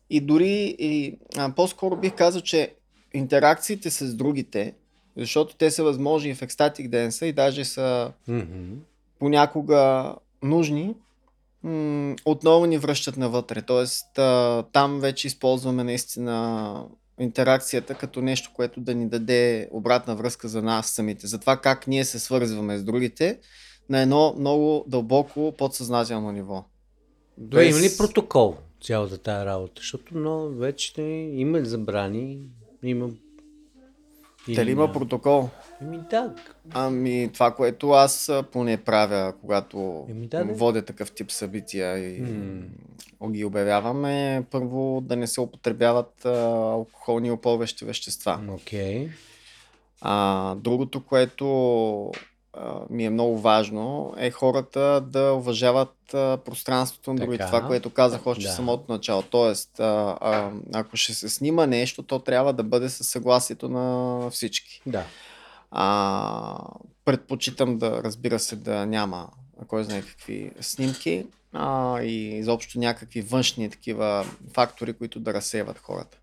И 0.09 0.21
дори 0.21 0.75
и, 0.79 1.19
а, 1.37 1.55
по-скоро 1.55 1.95
бих 1.95 2.15
казал, 2.15 2.41
че 2.41 2.75
интеракциите 3.13 3.89
с 3.89 4.15
другите, 4.15 4.73
защото 5.17 5.55
те 5.55 5.71
са 5.71 5.83
възможни 5.83 6.35
в 6.35 6.41
екстатик 6.41 6.89
денса 6.89 7.25
и 7.25 7.33
даже 7.33 7.65
са 7.65 8.11
Мгм. 8.27 8.73
понякога 9.19 10.13
нужни, 10.43 10.95
м- 11.63 12.15
отново 12.25 12.65
ни 12.65 12.77
връщат 12.77 13.17
навътре. 13.17 13.61
Тоест, 13.61 14.17
а, 14.17 14.63
там 14.73 14.99
вече 14.99 15.27
използваме 15.27 15.83
наистина 15.83 16.85
интеракцията 17.19 17.95
като 17.95 18.21
нещо, 18.21 18.51
което 18.53 18.79
да 18.81 18.95
ни 18.95 19.09
даде 19.09 19.69
обратна 19.71 20.15
връзка 20.15 20.47
за 20.47 20.61
нас 20.61 20.89
самите. 20.89 21.27
За 21.27 21.39
това 21.39 21.57
как 21.57 21.87
ние 21.87 22.05
се 22.05 22.19
свързваме 22.19 22.77
с 22.77 22.83
другите 22.83 23.39
на 23.89 24.01
едно 24.01 24.35
много 24.39 24.85
дълбоко 24.87 25.53
подсъзнателно 25.57 26.31
ниво. 26.31 26.63
Добре, 27.37 27.65
има 27.65 27.79
ли 27.79 27.89
протокол 27.97 28.57
цялата 28.83 29.17
тая 29.17 29.45
работа? 29.45 29.73
Защото 29.77 30.17
но 30.17 30.49
вече 30.49 31.01
има 31.33 31.65
забрани, 31.65 32.39
има... 32.89 33.09
Дали 34.55 34.71
има 34.71 34.91
протокол? 34.91 35.49
Еми 35.81 35.99
да, 36.09 36.35
Ами 36.71 37.29
това, 37.33 37.51
което 37.51 37.89
аз 37.89 38.31
поне 38.51 38.77
правя, 38.77 39.33
когато 39.41 40.05
Еми 40.09 40.27
да, 40.27 40.45
да. 40.45 40.53
водя 40.53 40.81
такъв 40.81 41.11
тип 41.11 41.31
събития 41.31 41.97
и 42.15 42.21
М. 43.21 43.31
ги 43.31 43.45
обявяваме, 43.45 44.45
първо 44.51 45.01
да 45.01 45.15
не 45.15 45.27
се 45.27 45.41
употребяват 45.41 46.25
а, 46.25 46.29
алкохолни 46.71 47.27
и 47.27 47.31
опълващи 47.31 47.85
вещества. 47.85 48.41
окей. 48.49 49.09
А, 50.01 50.55
другото, 50.55 51.05
което 51.05 52.11
а, 52.53 52.79
ми 52.89 53.05
е 53.05 53.09
много 53.09 53.39
важно, 53.39 54.13
е 54.17 54.31
хората 54.31 55.01
да 55.07 55.33
уважават 55.33 56.13
а, 56.13 56.37
пространството 56.45 57.13
на 57.13 57.19
другите. 57.19 57.45
Това, 57.45 57.67
което 57.67 57.89
казах 57.89 58.27
още 58.27 58.43
Да. 58.43 58.51
самото 58.51 58.91
начало. 58.91 59.21
Тоест, 59.21 59.79
а, 59.79 60.17
а, 60.21 60.51
ако 60.73 60.97
ще 60.97 61.13
се 61.13 61.29
снима 61.29 61.65
нещо, 61.65 62.03
то 62.03 62.19
трябва 62.19 62.53
да 62.53 62.63
бъде 62.63 62.89
със 62.89 63.07
съгласието 63.07 63.69
на 63.69 64.29
всички. 64.29 64.81
Да. 64.85 65.03
А, 65.71 66.59
предпочитам 67.05 67.77
да, 67.77 68.03
разбира 68.03 68.39
се, 68.39 68.55
да 68.55 68.85
няма 68.85 69.29
кой 69.67 69.83
знае 69.83 70.01
какви 70.01 70.51
снимки 70.61 71.25
а, 71.53 72.01
и 72.01 72.37
изобщо 72.37 72.79
някакви 72.79 73.21
външни 73.21 73.69
такива 73.69 74.25
фактори, 74.53 74.93
които 74.93 75.19
да 75.19 75.33
разсейват 75.33 75.77
хората. 75.77 76.17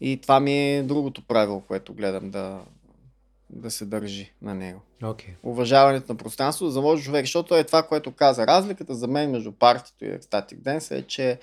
И 0.00 0.20
това 0.20 0.40
ми 0.40 0.76
е 0.76 0.82
другото 0.82 1.22
правило, 1.26 1.60
което 1.60 1.94
гледам 1.94 2.30
да, 2.30 2.60
да 3.52 3.70
се 3.70 3.84
държи 3.84 4.32
на 4.42 4.54
него. 4.54 4.80
Окей. 5.02 5.34
Уважаването 5.42 6.12
на 6.12 6.16
пространството, 6.16 6.70
за 6.70 6.80
може 6.80 7.04
човек, 7.04 7.24
защото 7.24 7.56
е 7.56 7.64
това, 7.64 7.82
което 7.82 8.12
каза. 8.12 8.46
Разликата 8.46 8.94
за 8.94 9.06
мен 9.06 9.30
между 9.30 9.52
партито 9.52 10.04
и 10.04 10.08
екстатик 10.08 10.60
денс 10.60 10.90
е, 10.90 11.02
че 11.06 11.38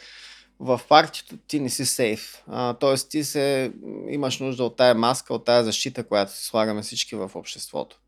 в 0.60 0.82
партито 0.90 1.38
ти 1.38 1.60
не 1.60 1.70
си 1.70 1.86
сейф. 1.86 2.44
А, 2.48 2.74
тоест 2.74 3.10
ти 3.10 3.24
се, 3.24 3.72
имаш 4.10 4.40
нужда 4.40 4.64
от 4.64 4.76
тая 4.76 4.96
маска, 4.96 5.34
от 5.34 5.46
тая 5.46 5.64
защита, 5.64 6.04
която 6.04 6.32
си 6.32 6.46
слагаме 6.46 6.82
всички 6.82 7.16
в 7.16 7.32
обществото. 7.36 8.00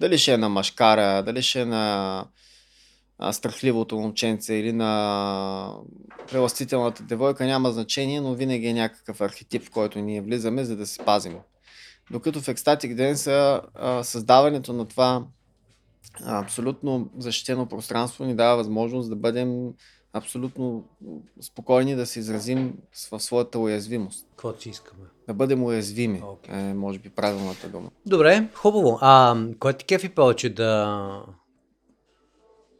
Дали 0.00 0.18
ще 0.18 0.32
е 0.32 0.38
на 0.38 0.48
машкара, 0.48 1.22
дали 1.22 1.42
ще 1.42 1.60
е 1.60 1.64
на 1.64 2.24
а, 3.18 3.32
страхливото 3.32 3.98
момченце 3.98 4.54
или 4.54 4.72
на 4.72 5.74
преластителната 6.30 7.02
девойка, 7.02 7.46
няма 7.46 7.72
значение, 7.72 8.20
но 8.20 8.34
винаги 8.34 8.66
е 8.66 8.74
някакъв 8.74 9.20
архетип, 9.20 9.62
в 9.62 9.70
който 9.70 9.98
ние 9.98 10.20
влизаме, 10.20 10.64
за 10.64 10.76
да 10.76 10.86
се 10.86 11.04
пазим. 11.04 11.34
Докато 12.10 12.40
в 12.40 12.46
Ecstatic 12.46 12.94
Dance 12.94 13.60
а, 13.74 14.04
създаването 14.04 14.72
на 14.72 14.88
това 14.88 15.24
абсолютно 16.26 17.10
защитено 17.18 17.66
пространство 17.66 18.24
ни 18.24 18.36
дава 18.36 18.56
възможност 18.56 19.10
да 19.10 19.16
бъдем 19.16 19.72
абсолютно 20.12 20.84
спокойни 21.40 21.94
да 21.94 22.06
се 22.06 22.18
изразим 22.18 22.74
в 23.10 23.20
своята 23.20 23.58
уязвимост. 23.58 24.26
Какво 24.30 24.54
си 24.60 24.68
искаме? 24.68 25.04
Да 25.28 25.34
бъдем 25.34 25.62
уязвими, 25.62 26.22
Окей. 26.24 26.54
е, 26.54 26.74
може 26.74 26.98
би 26.98 27.10
правилната 27.10 27.68
дума. 27.68 27.90
Добре, 28.06 28.48
хубаво. 28.54 28.98
А 29.00 29.36
кой 29.58 29.72
ти 29.72 29.84
кефи 29.84 30.08
повече 30.08 30.54
да 30.54 31.22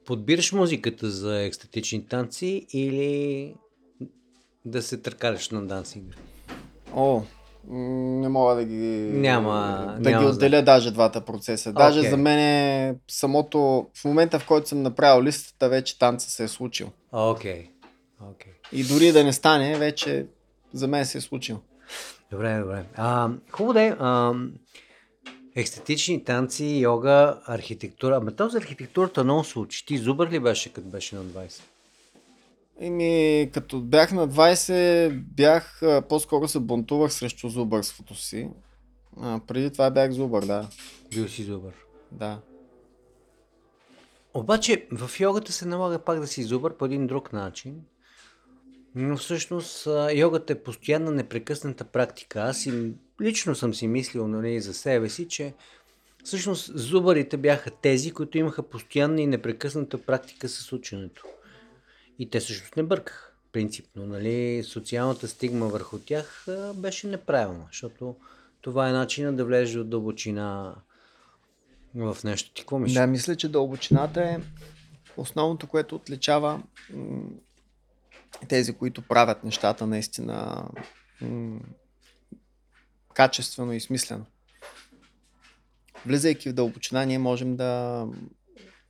подбираш 0.07 0.52
музиката 0.52 1.11
за 1.11 1.43
екстатични 1.43 2.07
танци 2.07 2.66
или 2.73 3.54
да 4.64 4.83
се 4.83 4.97
търкаляш 4.97 5.50
на 5.50 5.66
дансинг? 5.66 6.16
О, 6.95 7.23
не 7.71 8.28
мога 8.28 8.54
да 8.54 8.64
ги, 8.64 9.11
Няма- 9.12 9.97
да 10.00 10.11
няма 10.11 10.25
ги 10.25 10.30
отделя 10.30 10.62
даже 10.62 10.90
двата 10.90 11.21
процеса. 11.21 11.73
Даже 11.73 11.99
Окей. 11.99 12.11
за 12.11 12.16
мен 12.16 12.38
е 12.38 12.94
самото, 13.09 13.87
в 13.94 14.04
момента 14.04 14.38
в 14.38 14.47
който 14.47 14.68
съм 14.68 14.83
направил 14.83 15.23
листата, 15.23 15.68
вече 15.68 15.99
танца 15.99 16.30
се 16.30 16.44
е 16.44 16.49
случил. 16.49 16.90
Окей. 17.12 17.71
Окей. 18.30 18.52
И 18.73 18.85
дори 18.85 19.12
да 19.12 19.25
не 19.25 19.33
стане, 19.33 19.78
вече 19.78 20.26
за 20.73 20.88
мен 20.88 21.06
се 21.06 21.18
е 21.18 21.21
случил. 21.21 21.61
Добре, 22.30 22.59
добре. 22.59 22.85
А, 22.97 23.28
хубаво 23.50 23.73
да 23.73 23.83
е. 23.83 23.94
А, 23.99 24.33
естетични 25.56 26.25
танци, 26.25 26.64
йога, 26.64 27.40
архитектура. 27.47 28.16
Ама 28.16 28.33
то 28.33 28.49
за 28.49 28.59
архитектурата 28.59 29.25
много 29.25 29.44
се 29.44 29.59
учи. 29.59 29.87
Ти 29.87 29.99
зубър 29.99 30.30
ли 30.30 30.40
беше, 30.40 30.73
като 30.73 30.88
беше 30.88 31.16
на 31.16 31.23
20? 31.23 31.62
Еми, 32.81 33.50
като 33.54 33.81
бях 33.81 34.12
на 34.12 34.28
20, 34.28 35.11
бях, 35.11 35.83
по-скоро 36.09 36.49
се 36.49 36.61
бунтувах 36.61 37.12
срещу 37.12 37.49
зубърството 37.49 38.14
си. 38.14 38.50
А, 39.21 39.40
преди 39.47 39.71
това 39.71 39.90
бях 39.90 40.11
зубър, 40.11 40.45
да. 40.45 40.69
Бил 41.11 41.28
си 41.28 41.43
зубър. 41.45 41.73
Да. 42.12 42.40
Обаче 44.35 44.87
в 44.93 45.21
йогата 45.21 45.52
се 45.52 45.66
налага 45.66 45.99
пак 45.99 46.21
да 46.21 46.26
си 46.26 46.43
зубър 46.43 46.76
по 46.76 46.85
един 46.85 47.07
друг 47.07 47.33
начин. 47.33 47.81
Но 48.95 49.16
всъщност 49.16 49.88
йогата 50.14 50.52
е 50.52 50.62
постоянна 50.62 51.11
непрекъсната 51.11 51.85
практика. 51.85 52.40
Аз 52.40 52.66
и 52.66 52.93
лично 53.21 53.54
съм 53.54 53.75
си 53.75 53.87
мислил 53.87 54.28
нали, 54.28 54.61
за 54.61 54.75
себе 54.75 55.09
си, 55.09 55.28
че 55.28 55.54
всъщност 56.25 56.78
зубарите 56.78 57.37
бяха 57.37 57.71
тези, 57.71 58.11
които 58.11 58.38
имаха 58.38 58.62
постоянна 58.62 59.21
и 59.21 59.26
непрекъсната 59.26 59.99
практика 59.99 60.49
с 60.49 60.73
ученето. 60.73 61.25
И 62.18 62.30
те 62.30 62.40
всъщност 62.40 62.76
не 62.76 62.83
бъркаха. 62.83 63.30
Принципно, 63.52 64.06
нали, 64.06 64.62
социалната 64.64 65.28
стигма 65.28 65.66
върху 65.66 65.99
тях 65.99 66.47
беше 66.75 67.06
неправилна, 67.06 67.64
защото 67.66 68.16
това 68.61 68.88
е 68.88 68.92
начина 68.92 69.33
да 69.33 69.44
влезеш 69.44 69.76
от 69.76 69.90
дълбочина 69.90 70.75
в 71.94 72.16
нещо. 72.25 72.54
Ти 72.54 72.62
какво 72.62 72.78
мислиш? 72.78 72.99
Да, 72.99 73.06
мисля, 73.06 73.37
че 73.37 73.49
дълбочината 73.49 74.23
е 74.23 74.38
основното, 75.16 75.66
което 75.66 75.97
отличава 75.97 76.62
тези, 78.49 78.73
които 78.73 79.02
правят 79.02 79.44
нещата 79.44 79.87
наистина 79.87 80.68
качествено 83.14 83.73
и 83.73 83.80
смислено. 83.80 84.26
Влизайки 86.06 86.49
в 86.50 86.54
дълбочина, 86.54 87.04
ние 87.04 87.18
можем 87.18 87.56
да 87.56 88.06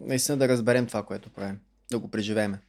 наистина 0.00 0.38
да 0.38 0.48
разберем 0.48 0.86
това, 0.86 1.02
което 1.02 1.30
правим, 1.30 1.60
да 1.90 1.98
го 1.98 2.10
преживеме. 2.10 2.60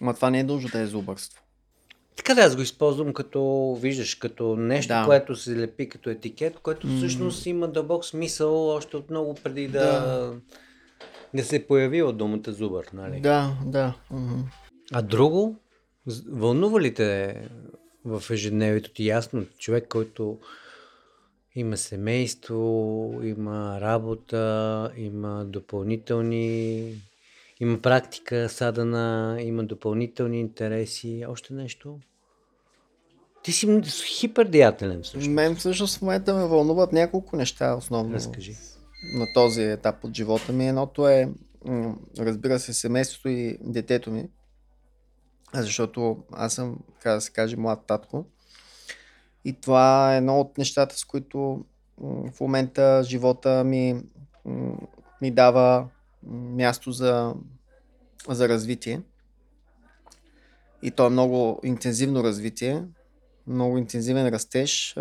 Ма 0.00 0.14
това 0.14 0.30
не 0.30 0.38
е 0.40 0.44
нужно 0.44 0.70
да 0.72 0.78
е 0.78 0.86
зубърство. 0.86 1.42
Така 2.16 2.34
да, 2.34 2.40
аз 2.40 2.56
го 2.56 2.62
използвам 2.62 3.12
като, 3.12 3.74
виждаш, 3.80 4.14
като 4.14 4.56
нещо, 4.56 4.88
Да. 4.88 5.04
което 5.06 5.36
се 5.36 5.56
лепи 5.56 5.88
като 5.88 6.10
етикет, 6.10 6.58
което 6.58 6.86
всъщност 6.96 7.46
има 7.46 7.68
дълбок 7.68 8.04
смисъл 8.04 8.68
още 8.68 8.96
от 8.96 9.10
много 9.10 9.34
преди 9.34 9.68
да, 9.68 10.00
да. 10.00 10.34
Да. 11.34 11.44
се 11.44 11.56
е 11.56 11.66
появила 11.66 12.12
думата 12.12 12.52
зубър, 12.52 12.86
нали? 12.92 13.20
Да, 13.20 13.56
да. 13.64 13.94
мгм. 14.10 14.40
А 14.92 15.02
друго, 15.02 15.56
вълнува 16.28 16.80
ли 16.80 16.94
те 16.94 17.36
в 18.04 18.22
ежедневието 18.30 18.90
ти 18.90 19.06
ясно, 19.06 19.46
човек, 19.58 19.86
който 19.88 20.38
има 21.54 21.76
семейство, 21.76 23.20
има 23.22 23.80
работа, 23.80 24.90
има 24.96 25.44
допълнителни, 25.44 26.94
има 27.60 27.78
практика, 27.78 28.48
садана, 28.48 29.36
има 29.40 29.64
допълнителни 29.64 30.40
интереси, 30.40 31.24
още 31.28 31.54
нещо? 31.54 31.98
Ти 33.42 33.52
си 33.52 33.82
хипердеятелен 34.06 35.02
всъщност. 35.02 35.30
Мен 35.30 35.56
всъщност 35.56 35.98
в 35.98 36.02
момента 36.02 36.34
ме 36.34 36.46
вълнуват 36.46 36.92
няколко 36.92 37.36
неща 37.36 37.74
основно. 37.74 38.14
Разкажи. 38.14 38.54
на 39.14 39.26
този 39.34 39.62
етап 39.62 40.04
от 40.04 40.16
живота 40.16 40.52
ми. 40.52 40.68
Едното 40.68 41.08
е, 41.08 41.28
разбира 42.18 42.58
се, 42.58 42.74
семейството 42.74 43.28
и 43.28 43.58
детето 43.60 44.10
ми, 44.10 44.28
защото 45.54 46.24
аз 46.32 46.54
съм, 46.54 46.78
така 46.94 47.12
да 47.12 47.20
се 47.20 47.32
каже, 47.32 47.56
млад 47.56 47.86
татко. 47.86 48.26
И 49.44 49.60
това 49.60 50.14
е 50.14 50.16
едно 50.18 50.40
от 50.40 50.58
нещата, 50.58 50.98
с 50.98 51.04
които 51.04 51.64
в 52.00 52.40
момента 52.40 53.02
живота 53.04 53.64
ми, 53.64 54.02
ми 55.22 55.30
дава 55.30 55.88
място 56.30 56.92
за, 56.92 57.34
за 58.28 58.48
развитие. 58.48 59.00
И 60.82 60.90
то 60.90 61.06
е 61.06 61.10
много 61.10 61.60
интензивно 61.64 62.24
развитие, 62.24 62.84
много 63.46 63.78
интензивен 63.78 64.28
растеж, 64.28 64.94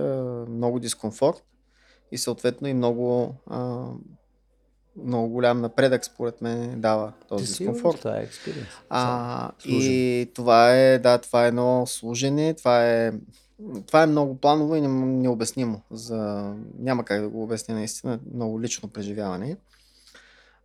много 0.50 0.80
дискомфорт 0.80 1.44
и 2.12 2.18
съответно 2.18 2.68
и 2.68 2.74
много, 2.74 3.36
много 5.04 5.30
голям 5.30 5.62
напредък, 5.62 6.06
според 6.06 6.42
мен, 6.42 6.82
дава 6.82 7.14
този 7.28 7.46
Ти 7.46 7.50
дискомфорт. 7.50 7.98
Това 7.98 8.18
е 8.20 8.24
експириенс. 8.24 8.68
А, 8.90 9.52
и 9.66 10.32
това 10.36 10.76
е, 10.76 11.00
да, 11.00 11.18
това 11.18 11.46
е 11.46 11.48
едно 11.48 11.86
служене, 11.86 12.54
това 12.54 12.88
е, 12.88 13.14
това 13.88 14.04
е 14.04 14.08
много 14.08 14.38
планово 14.38 14.76
и 14.76 14.82
не- 14.82 15.06
необяснимо. 15.06 15.82
За, 15.92 16.54
няма 16.80 17.06
как 17.06 17.22
да 17.22 17.30
го 17.30 17.44
обясня 17.44 17.76
наистина, 17.76 18.20
много 18.34 18.62
лично 18.62 18.90
преживяване. 18.90 19.58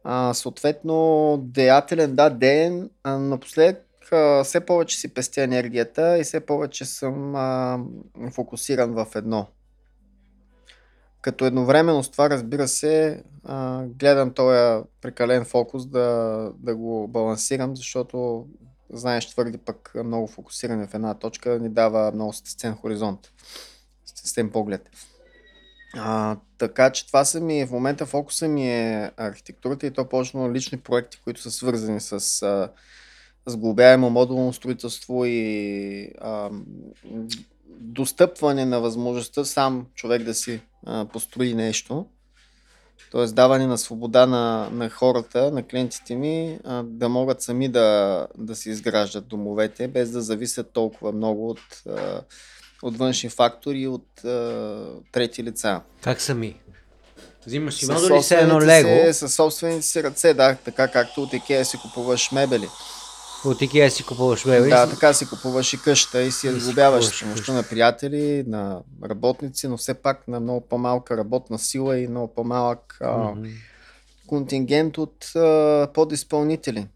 А, 0.04 0.34
съответно, 0.34 1.36
деятелен, 1.42 2.14
да, 2.14 2.30
ден, 2.30 2.90
а, 3.04 3.18
напоследък 3.18 3.86
а, 4.12 4.44
все 4.44 4.60
повече 4.60 4.98
си 4.98 5.14
пестя 5.14 5.42
енергията 5.42 6.18
и 6.18 6.24
все 6.24 6.40
повече 6.40 6.84
съм 6.84 7.34
а, 7.34 7.78
фокусиран 8.30 8.92
в 8.92 9.06
едно. 9.14 9.46
Като 11.22 11.44
едновременно 11.44 12.02
с 12.02 12.10
това, 12.10 12.30
разбира 12.30 12.68
се, 12.68 13.22
а, 13.44 13.84
гледам 13.86 14.34
този 14.34 14.84
прекален 15.00 15.44
фокус 15.44 15.86
да, 15.86 16.50
да 16.58 16.76
го 16.76 17.08
балансирам, 17.08 17.76
защото 17.76 18.46
знаеш, 18.92 19.30
твърди 19.30 19.58
пък 19.58 19.92
много 20.04 20.26
фокусиране 20.26 20.86
в 20.86 20.94
една 20.94 21.14
точка 21.14 21.58
ни 21.58 21.68
дава 21.68 22.12
много 22.12 22.32
стесен 22.32 22.74
хоризонт, 22.74 23.20
стесен 24.04 24.50
поглед. 24.50 24.90
А, 25.96 26.36
така 26.58 26.90
че 26.90 27.06
това 27.06 27.24
са 27.24 27.40
ми, 27.40 27.66
в 27.66 27.70
момента 27.70 28.06
фокуса 28.06 28.48
ми 28.48 28.70
е 28.70 29.10
архитектурата 29.16 29.86
и 29.86 29.90
то 29.90 30.08
почно 30.08 30.52
лични 30.52 30.78
проекти, 30.78 31.20
които 31.24 31.40
са 31.40 31.50
свързани 31.50 32.00
с 32.00 32.42
а, 32.42 32.68
сглобяемо 33.46 34.10
модулно 34.10 34.52
строителство 34.52 35.24
и 35.24 36.12
а, 36.20 36.50
достъпване 37.66 38.64
на 38.64 38.80
възможността 38.80 39.44
сам 39.44 39.86
човек 39.94 40.22
да 40.22 40.34
си 40.34 40.60
а, 40.86 41.04
построи 41.04 41.54
нещо. 41.54 42.06
Тоест 43.10 43.34
даване 43.34 43.66
на 43.66 43.78
свобода 43.78 44.26
на, 44.26 44.68
на 44.72 44.90
хората, 44.90 45.50
на 45.50 45.62
клиентите 45.62 46.16
ми, 46.16 46.58
а, 46.64 46.82
да 46.82 47.08
могат 47.08 47.42
сами 47.42 47.68
да, 47.68 48.26
да 48.38 48.56
си 48.56 48.70
изграждат 48.70 49.28
домовете, 49.28 49.88
без 49.88 50.10
да 50.10 50.20
зависят 50.20 50.72
толкова 50.72 51.12
много 51.12 51.50
от, 51.50 51.82
а, 51.88 52.22
от 52.82 52.96
външни 52.96 53.30
фактори 53.30 53.78
и 53.78 53.88
от 53.88 54.24
а, 54.24 54.84
трети 55.12 55.44
лица. 55.44 55.80
Как 56.00 56.20
сами? 56.20 56.56
Взимаш 57.46 57.74
си 57.74 57.84
Със 57.86 57.94
модули 57.94 58.22
се 58.22 58.34
едно 58.36 58.60
лего, 58.60 59.06
Си, 59.06 59.12
със 59.14 59.34
собствените 59.34 59.82
си 59.82 60.02
ръце, 60.02 60.34
да, 60.34 60.54
така 60.54 60.88
както 60.88 61.22
от 61.22 61.32
Икея 61.32 61.64
си 61.64 61.78
купуваш 61.78 62.32
мебели. 62.32 62.68
от 63.44 63.62
Икея 63.62 63.90
си 63.90 64.04
купуваш 64.04 64.44
мебели. 64.44 64.70
Да, 64.70 64.86
си- 64.86 64.90
така 64.90 65.12
си 65.12 65.28
купуваш 65.28 65.72
и 65.72 65.78
къща 65.78 66.22
и 66.22 66.30
си 66.30 66.46
я 66.46 66.52
си 66.52 66.60
сглобяваш 66.60 67.22
помощта 67.22 67.52
на 67.52 67.62
приятели, 67.62 68.44
на 68.46 68.80
работници, 69.04 69.68
но 69.68 69.76
все 69.76 69.94
пак 69.94 70.28
на 70.28 70.40
много 70.40 70.60
по-малка 70.60 71.16
работна 71.16 71.58
сила 71.58 71.98
и 71.98 72.08
много 72.08 72.34
по-малък 72.34 72.98
а, 73.00 73.16
Мгм. 73.18 73.48
контингент 74.26 74.98
от 74.98 75.24
а, 75.26 75.88
подизпълнители. 75.94 76.86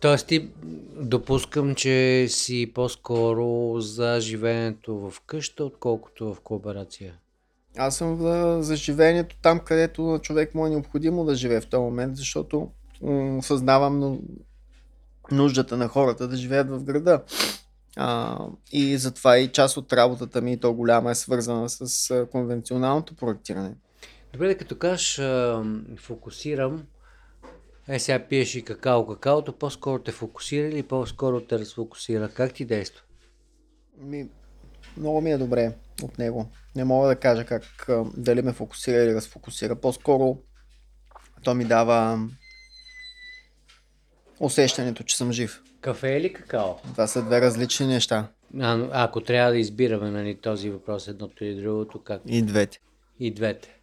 Тоест 0.00 0.26
ти 0.26 0.50
допускам, 0.96 1.74
че 1.74 2.26
си 2.28 2.72
по-скоро 2.74 3.80
за 3.80 4.16
живеенето 4.20 5.10
в 5.10 5.20
къща, 5.20 5.64
отколкото 5.64 6.34
в 6.34 6.40
кооперация. 6.40 7.14
Аз 7.76 7.96
съм 7.96 8.18
за, 8.18 8.58
за 8.60 8.76
живеенето 8.76 9.36
там, 9.42 9.60
където 9.60 10.18
човек 10.22 10.54
му 10.54 10.66
е 10.66 10.70
необходимо 10.70 11.24
да 11.24 11.34
живее 11.34 11.60
в 11.60 11.66
този 11.66 11.80
момент, 11.80 12.16
защото 12.16 12.70
м- 13.02 13.42
съзнавам 13.42 13.98
ну- 13.98 14.22
нуждата 15.30 15.76
на 15.76 15.88
хората 15.88 16.28
да 16.28 16.36
живеят 16.36 16.70
в 16.70 16.84
града. 16.84 17.22
А, 17.96 18.38
и 18.72 18.96
затова 18.96 19.38
и 19.38 19.48
част 19.48 19.76
от 19.76 19.92
работата 19.92 20.40
ми, 20.40 20.60
то 20.60 20.72
голяма, 20.72 21.10
е 21.10 21.14
свързана 21.14 21.68
с 21.68 22.26
конвенционалното 22.32 23.14
проектиране. 23.14 23.74
Добре, 24.32 24.48
да 24.48 24.58
като 24.58 24.78
кажеш 24.78 25.20
фокусирам, 25.96 26.82
е 27.90 27.98
сега 27.98 28.26
пиеш 28.28 28.54
и 28.54 28.64
какао, 28.64 29.06
какаото 29.06 29.52
по-скоро 29.52 30.02
те 30.02 30.12
фокусира 30.12 30.68
или 30.68 30.82
по-скоро 30.82 31.40
те 31.40 31.58
разфокусира? 31.58 32.28
Как 32.28 32.54
ти 32.54 32.64
действа? 32.64 33.02
Ми, 33.98 34.28
много 34.96 35.20
ми 35.20 35.32
е 35.32 35.38
добре 35.38 35.72
от 36.02 36.18
него. 36.18 36.50
Не 36.76 36.84
мога 36.84 37.08
да 37.08 37.16
кажа 37.16 37.44
как 37.44 37.88
дали 38.16 38.42
ме 38.42 38.52
фокусира 38.52 39.02
или 39.02 39.14
разфокусира. 39.14 39.76
По-скоро 39.76 40.38
то 41.44 41.54
ми 41.54 41.64
дава 41.64 42.28
усещането, 44.40 45.02
че 45.02 45.16
съм 45.16 45.32
жив. 45.32 45.62
Кафе 45.80 46.08
или 46.08 46.32
какао? 46.32 46.74
Това 46.92 47.06
са 47.06 47.22
две 47.22 47.40
различни 47.40 47.86
неща. 47.86 48.28
А, 48.60 48.88
ако 48.92 49.20
трябва 49.20 49.52
да 49.52 49.58
избираме 49.58 50.10
нали, 50.10 50.40
този 50.40 50.70
въпрос, 50.70 51.08
едното 51.08 51.44
или 51.44 51.62
другото, 51.62 52.02
как? 52.02 52.22
И 52.26 52.42
двете. 52.42 52.78
И 53.20 53.34
двете. 53.34 53.80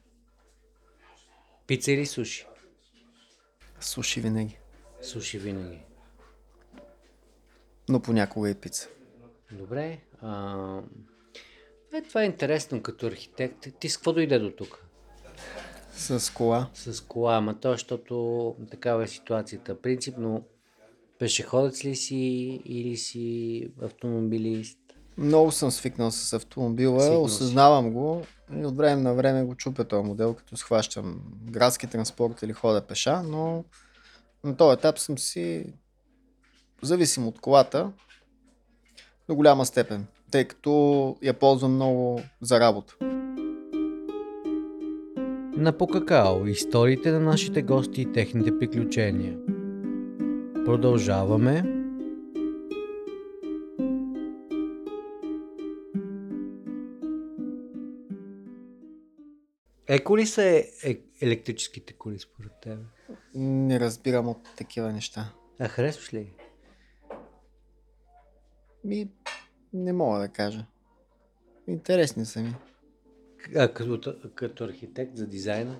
Пица 1.67 1.91
или 1.91 2.05
суши? 2.05 2.45
Суши 3.79 4.21
винаги. 4.21 4.57
Суши 5.01 5.39
винаги. 5.39 5.79
Но 7.89 8.01
понякога 8.01 8.49
и 8.49 8.55
пица. 8.55 8.89
Добре. 9.51 9.99
А... 10.21 10.81
Е, 11.93 12.01
това 12.01 12.23
е 12.23 12.25
интересно 12.25 12.81
като 12.81 13.07
архитект. 13.07 13.67
Ти 13.79 13.89
с 13.89 13.97
какво 13.97 14.13
дойде 14.13 14.39
до 14.39 14.51
тук? 14.51 14.85
С 15.91 16.33
кола. 16.33 16.69
С 16.73 17.01
кола, 17.01 17.37
ама 17.37 17.59
то, 17.59 17.71
защото 17.71 18.55
такава 18.71 19.03
е 19.03 19.07
ситуацията. 19.07 19.81
Принципно, 19.81 20.45
пешеходец 21.19 21.85
ли 21.85 21.95
си 21.95 22.15
или 22.65 22.97
си 22.97 23.67
автомобилист? 23.81 24.79
Много 25.17 25.51
съм 25.51 25.71
свикнал 25.71 26.11
с 26.11 26.33
автомобила, 26.33 27.01
Свикнал 27.01 27.27
си. 27.27 27.33
осъзнавам 27.33 27.91
го 27.91 28.25
и 28.55 28.65
от 28.65 28.77
време 28.77 29.01
на 29.01 29.13
време 29.13 29.43
го 29.43 29.55
чупя 29.55 29.83
този 29.83 30.07
модел, 30.07 30.33
като 30.33 30.57
схващам 30.57 31.21
градски 31.43 31.87
транспорт 31.87 32.41
или 32.41 32.53
хода 32.53 32.81
пеша, 32.81 33.23
но 33.23 33.63
на 34.43 34.57
този 34.57 34.73
етап 34.73 34.99
съм 34.99 35.17
си 35.17 35.65
зависим 36.81 37.27
от 37.27 37.39
колата 37.39 37.91
до 39.29 39.35
голяма 39.35 39.65
степен, 39.65 40.05
тъй 40.31 40.45
като 40.45 41.15
я 41.21 41.33
ползвам 41.33 41.73
много 41.73 42.21
за 42.41 42.59
работа. 42.59 42.95
На 45.57 45.71
Покакао 45.77 46.47
историите 46.47 47.11
на 47.11 47.19
нашите 47.19 47.61
гости 47.61 48.01
и 48.01 48.11
техните 48.11 48.59
приключения. 48.59 49.37
Продължаваме. 50.65 51.76
Еко 59.87 60.17
ли 60.17 60.25
са 60.25 60.43
е, 60.83 60.99
електрическите 61.21 61.93
коли 61.93 62.19
според 62.19 62.51
теб? 62.61 62.79
Не 63.35 63.79
разбирам 63.79 64.27
от 64.27 64.55
такива 64.57 64.93
неща. 64.93 65.33
А 65.59 65.67
харесваш 65.67 66.13
ли? 66.13 66.19
ги? 66.23 66.33
Ми, 68.83 69.09
не 69.73 69.93
мога 69.93 70.19
да 70.19 70.27
кажа. 70.27 70.65
Интересни 71.67 72.25
са 72.25 72.41
ми. 72.41 72.55
А 73.55 73.73
като, 73.73 74.15
като 74.35 74.63
архитект 74.63 75.15
за 75.17 75.27
дизайна 75.27 75.79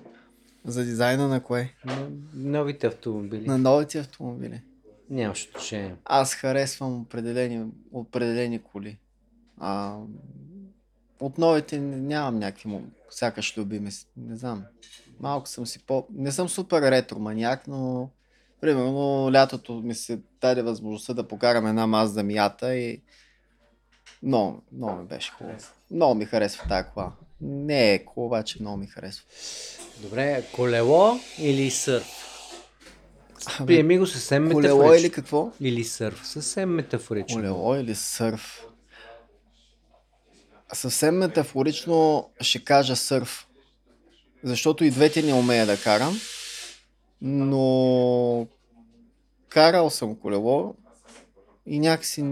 За 0.64 0.84
дизайна 0.84 1.28
на 1.28 1.42
кое? 1.42 1.74
на 1.84 2.10
новите 2.34 2.86
автомобили? 2.86 3.46
На 3.46 3.58
новите 3.58 3.98
автомобили. 3.98 4.62
Нямаш 5.10 5.48
отношение. 5.48 5.96
Аз 6.04 6.34
харесвам 6.34 7.00
определени, 7.00 7.66
определени 7.92 8.62
коли. 8.62 8.98
А, 9.58 9.98
от 11.20 11.38
новите 11.38 11.78
нямам 11.78 12.38
някакви 12.38 12.68
му, 12.68 12.82
сякаш 13.10 13.58
любими. 13.58 13.90
Не 14.16 14.36
знам. 14.36 14.64
Малко 15.20 15.48
съм 15.48 15.66
си 15.66 15.78
по... 15.86 16.06
Не 16.12 16.32
съм 16.32 16.48
супер 16.48 16.82
ретро 16.82 17.18
маняк, 17.18 17.68
но 17.68 18.10
примерно 18.60 19.30
лятото 19.32 19.74
ми 19.74 19.94
се 19.94 20.20
даде 20.40 20.62
възможността 20.62 21.14
да 21.14 21.28
покарам 21.28 21.66
една 21.66 21.86
Mazda 21.86 22.22
Miata 22.22 22.72
и 22.72 23.02
много, 24.22 24.62
много 24.72 24.96
ми 24.96 25.06
беше 25.06 25.32
хубаво. 25.32 25.58
Много 25.90 26.14
ми 26.14 26.24
харесва 26.24 26.68
тази 26.68 26.88
кола. 26.94 27.12
Не 27.40 27.92
е 27.94 28.04
кола, 28.04 28.26
обаче 28.26 28.58
много 28.60 28.76
ми 28.76 28.86
харесва. 28.86 29.24
Добре, 30.02 30.44
колело 30.52 31.20
или 31.38 31.70
сърф? 31.70 32.06
Приеми 33.66 33.98
го 33.98 34.06
съвсем 34.06 34.52
Колело 34.52 34.78
метафорично. 34.78 35.06
или 35.06 35.12
какво? 35.12 35.52
Или 35.60 35.84
сърф. 35.84 36.26
Съвсем 36.26 36.70
метафорично. 36.70 37.36
Колело 37.36 37.74
или 37.76 37.94
сърф? 37.94 38.64
Съвсем 40.72 41.16
метафорично 41.16 42.28
ще 42.40 42.64
кажа 42.64 42.96
сърф. 42.96 43.48
Защото 44.42 44.84
и 44.84 44.90
двете 44.90 45.22
не 45.22 45.34
умея 45.34 45.66
да 45.66 45.82
карам. 45.82 46.20
Но 47.22 48.46
карал 49.48 49.90
съм 49.90 50.16
колело 50.16 50.74
и 51.66 51.78
някакси 51.78 52.22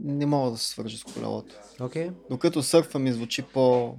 не 0.00 0.26
мога 0.26 0.50
да 0.50 0.58
се 0.58 0.68
свържа 0.68 0.98
с 0.98 1.04
колелото. 1.04 1.54
Окей. 1.80 2.10
Докато 2.30 2.62
сърфа 2.62 2.98
ми 2.98 3.12
звучи 3.12 3.42
по, 3.42 3.96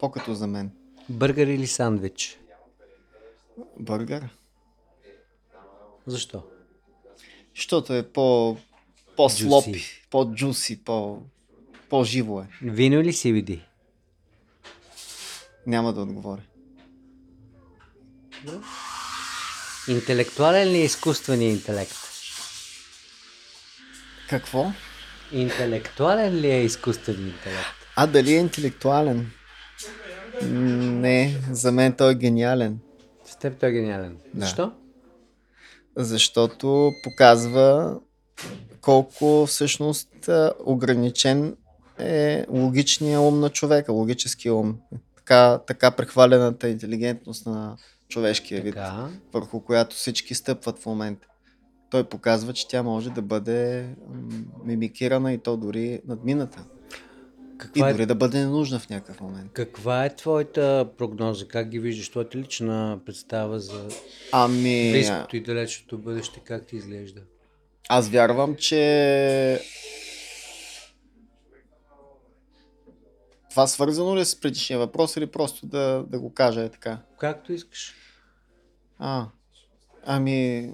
по-като 0.00 0.34
за 0.34 0.46
мен. 0.46 0.70
Бъргър 1.08 1.46
или 1.46 1.66
сандвич? 1.66 2.38
Бъргър? 3.78 4.28
Защо? 6.06 6.42
Защото 7.56 7.94
е 7.94 8.08
по, 8.08 8.56
по-слопи, 9.16 9.84
по-джуси, 10.10 10.84
по, 10.84 11.18
по-живо 11.92 12.40
е. 12.40 12.46
Вино 12.62 13.00
или 13.00 13.12
CBD? 13.12 13.60
Няма 15.66 15.92
да 15.92 16.00
отговоря. 16.00 16.42
Интелектуален 19.88 20.68
ли 20.68 20.76
е 20.76 20.84
изкуственият 20.84 21.58
интелект? 21.58 21.92
Какво? 24.28 24.72
Интелектуален 25.32 26.34
ли 26.34 26.50
е 26.50 26.64
изкуственият 26.64 27.34
интелект? 27.34 27.66
А 27.96 28.06
дали 28.06 28.32
е 28.32 28.38
интелектуален? 28.38 29.30
Не, 30.42 31.40
за 31.50 31.72
мен 31.72 31.92
той 31.92 32.12
е 32.12 32.14
гениален. 32.14 32.78
С 33.24 33.36
теб 33.36 33.60
той 33.60 33.68
е 33.68 33.72
гениален. 33.72 34.18
Да. 34.34 34.46
Защо? 34.46 34.72
Защото 35.96 36.92
показва 37.04 37.96
колко 38.80 39.46
всъщност 39.46 40.28
ограничен 40.64 41.56
е 41.98 42.44
логичния 42.50 43.20
ум 43.20 43.40
на 43.40 43.48
човека, 43.50 43.92
логическия 43.92 44.54
ум. 44.54 44.76
Така, 45.16 45.58
така 45.66 45.90
прехвалената 45.90 46.68
интелигентност 46.68 47.46
на 47.46 47.76
човешкия 48.08 48.62
вид, 48.62 48.74
Така. 48.74 49.08
върху 49.32 49.60
която 49.60 49.96
всички 49.96 50.34
стъпват 50.34 50.78
в 50.78 50.86
момента. 50.86 51.26
Той 51.90 52.04
показва, 52.04 52.52
че 52.52 52.68
тя 52.68 52.82
може 52.82 53.10
да 53.10 53.22
бъде 53.22 53.88
мимикирана 54.64 55.32
и 55.32 55.38
то 55.38 55.56
дори 55.56 56.00
надмината. 56.08 56.64
И 57.54 57.58
Каква 57.58 57.88
е, 57.88 57.92
дори 57.92 58.06
да 58.06 58.14
бъде 58.14 58.38
ненужна 58.38 58.78
в 58.78 58.88
някакъв 58.90 59.20
момент. 59.20 59.50
каква 59.52 60.04
е 60.04 60.16
твоята 60.16 60.88
прогноза? 60.98 61.48
Как 61.48 61.68
ги 61.68 61.78
виждаш? 61.78 62.08
Твоята 62.10 62.38
лична 62.38 62.98
представа 63.06 63.60
за 63.60 63.88
Ами, 64.32 64.90
близкото 64.92 65.36
и 65.36 65.42
далечното 65.42 65.98
бъдеще? 65.98 66.40
Как 66.44 66.66
ти 66.66 66.76
изглежда? 66.76 67.20
аз 67.88 68.08
вярвам, 68.08 68.56
че 68.56 69.60
това 73.52 73.66
свързано 73.66 74.16
ли 74.16 74.20
е 74.20 74.24
с 74.24 74.40
предишния 74.40 74.78
въпрос 74.78 75.16
или 75.16 75.26
просто 75.26 75.66
да, 75.66 76.04
да 76.08 76.20
го 76.20 76.34
кажа 76.34 76.62
е 76.62 76.68
така? 76.68 76.98
Както 77.18 77.52
искаш. 77.52 77.94
А, 78.98 79.26
ами, 80.04 80.70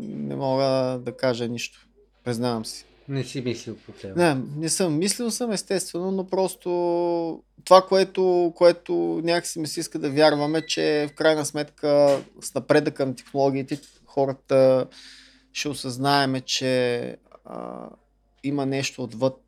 не 0.00 0.36
мога 0.36 0.64
да 1.04 1.16
кажа 1.16 1.48
нищо. 1.48 1.86
Признавам 2.24 2.64
си. 2.64 2.84
Не 3.08 3.24
си 3.24 3.40
мислил 3.40 3.76
по 3.76 3.92
теб. 3.92 4.16
Не, 4.16 4.34
не 4.56 4.68
съм. 4.68 4.98
Мислил 4.98 5.30
съм 5.30 5.52
естествено, 5.52 6.10
но 6.10 6.26
просто 6.26 6.70
това, 7.64 7.86
което, 7.86 8.52
което 8.56 8.92
някакси 9.24 9.60
ми 9.60 9.66
се 9.66 9.80
иска 9.80 9.98
да 9.98 10.10
вярваме, 10.10 10.66
че 10.66 11.08
в 11.10 11.14
крайна 11.14 11.44
сметка 11.44 12.20
с 12.40 12.54
напредъка 12.54 13.06
на 13.06 13.16
технологиите 13.16 13.80
хората 14.06 14.86
ще 15.52 15.68
осъзнаеме, 15.68 16.40
че 16.40 17.16
а, 17.44 17.88
има 18.44 18.66
нещо 18.66 19.02
отвъд 19.02 19.40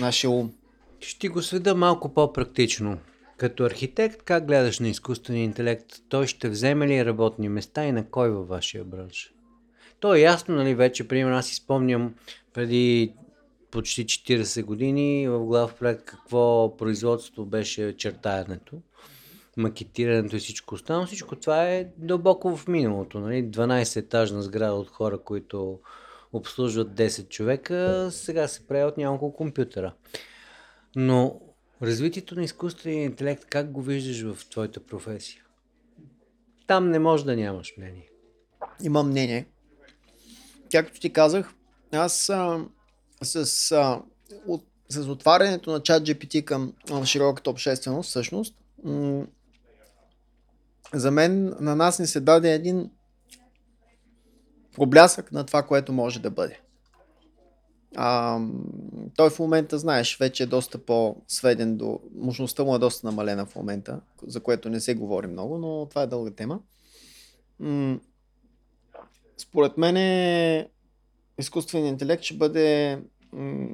нашия 0.00 0.30
ум. 0.30 0.52
Ще 1.00 1.28
го 1.28 1.42
сведа 1.42 1.74
малко 1.74 2.14
по-практично. 2.14 2.98
Като 3.36 3.64
архитект, 3.64 4.22
как 4.22 4.46
гледаш 4.46 4.78
на 4.78 4.88
изкуствения 4.88 5.44
интелект? 5.44 5.86
Той 6.08 6.26
ще 6.26 6.48
вземе 6.48 6.88
ли 6.88 7.04
работни 7.04 7.48
места 7.48 7.84
и 7.84 7.92
на 7.92 8.06
кой 8.06 8.30
във 8.30 8.48
вашия 8.48 8.84
бранш? 8.84 9.34
То 10.00 10.14
е 10.14 10.20
ясно, 10.20 10.54
нали, 10.54 10.74
вече, 10.74 11.08
примерно, 11.08 11.36
аз 11.36 11.46
си 11.46 11.54
спомням 11.54 12.14
преди 12.54 13.12
почти 13.70 14.06
40 14.06 14.64
години 14.64 15.28
в 15.28 15.44
глав 15.44 15.74
проект 15.74 16.04
какво 16.04 16.76
производство 16.76 17.44
беше 17.44 17.96
чертаенето, 17.96 18.76
макетирането 19.56 20.36
и 20.36 20.38
всичко 20.38 20.74
останало. 20.74 21.06
Всичко 21.06 21.36
това 21.36 21.68
е 21.68 21.88
дълбоко 21.96 22.56
в 22.56 22.68
миналото. 22.68 23.20
Нали? 23.20 23.44
12 23.44 23.96
етажна 23.96 24.42
сграда 24.42 24.72
от 24.72 24.88
хора, 24.88 25.18
които 25.18 25.78
обслужват 26.32 26.88
10 26.88 27.28
човека, 27.28 28.08
сега 28.10 28.48
се 28.48 28.66
прави 28.66 28.84
от 28.84 28.96
няколко 28.96 29.36
компютъра. 29.36 29.92
Но 31.00 31.40
развитието 31.82 32.34
на 32.34 32.44
изкуствения 32.44 33.04
интелект, 33.04 33.44
как 33.44 33.70
го 33.70 33.82
виждаш 33.82 34.34
в 34.34 34.48
твоята 34.48 34.86
професия? 34.86 35.42
Там 36.66 36.90
не 36.90 36.98
може 36.98 37.24
да 37.24 37.36
нямаш 37.36 37.74
мнение. 37.76 38.08
Имам 38.82 39.08
мнение. 39.08 39.46
Както 40.72 41.00
ти 41.00 41.12
казах, 41.12 41.54
аз 41.92 42.30
а, 42.30 42.64
с, 43.22 43.72
а, 43.72 44.02
от, 44.46 44.64
с 44.88 45.08
отварянето 45.08 45.70
на 45.70 45.82
чат 45.82 46.02
GPT 46.02 46.44
към 46.44 46.74
широката 47.04 47.50
общественост, 47.50 48.08
всъщност, 48.08 48.54
м- 48.84 49.26
за 50.94 51.10
мен, 51.10 51.54
на 51.60 51.76
нас 51.76 51.98
ни 51.98 52.06
се 52.06 52.20
даде 52.20 52.54
един 52.54 52.90
проблясък 54.74 55.32
на 55.32 55.46
това, 55.46 55.62
което 55.62 55.92
може 55.92 56.20
да 56.20 56.30
бъде. 56.30 56.60
А, 57.96 58.40
той 59.16 59.30
в 59.30 59.38
момента, 59.38 59.78
знаеш, 59.78 60.18
вече 60.18 60.42
е 60.42 60.46
доста 60.46 60.78
по-сведен 60.78 61.76
до... 61.76 62.00
Мощността 62.14 62.64
му 62.64 62.74
е 62.74 62.78
доста 62.78 63.06
намалена 63.06 63.46
в 63.46 63.56
момента, 63.56 64.00
за 64.26 64.40
което 64.40 64.68
не 64.68 64.80
се 64.80 64.94
говори 64.94 65.26
много, 65.26 65.58
но 65.58 65.86
това 65.86 66.02
е 66.02 66.06
дълга 66.06 66.30
тема. 66.30 66.60
М- 67.60 68.00
според 69.38 69.78
мен 69.78 69.96
изкуственият 71.38 71.92
интелект 71.92 72.22
ще 72.22 72.34
бъде 72.34 72.98
м, 73.32 73.68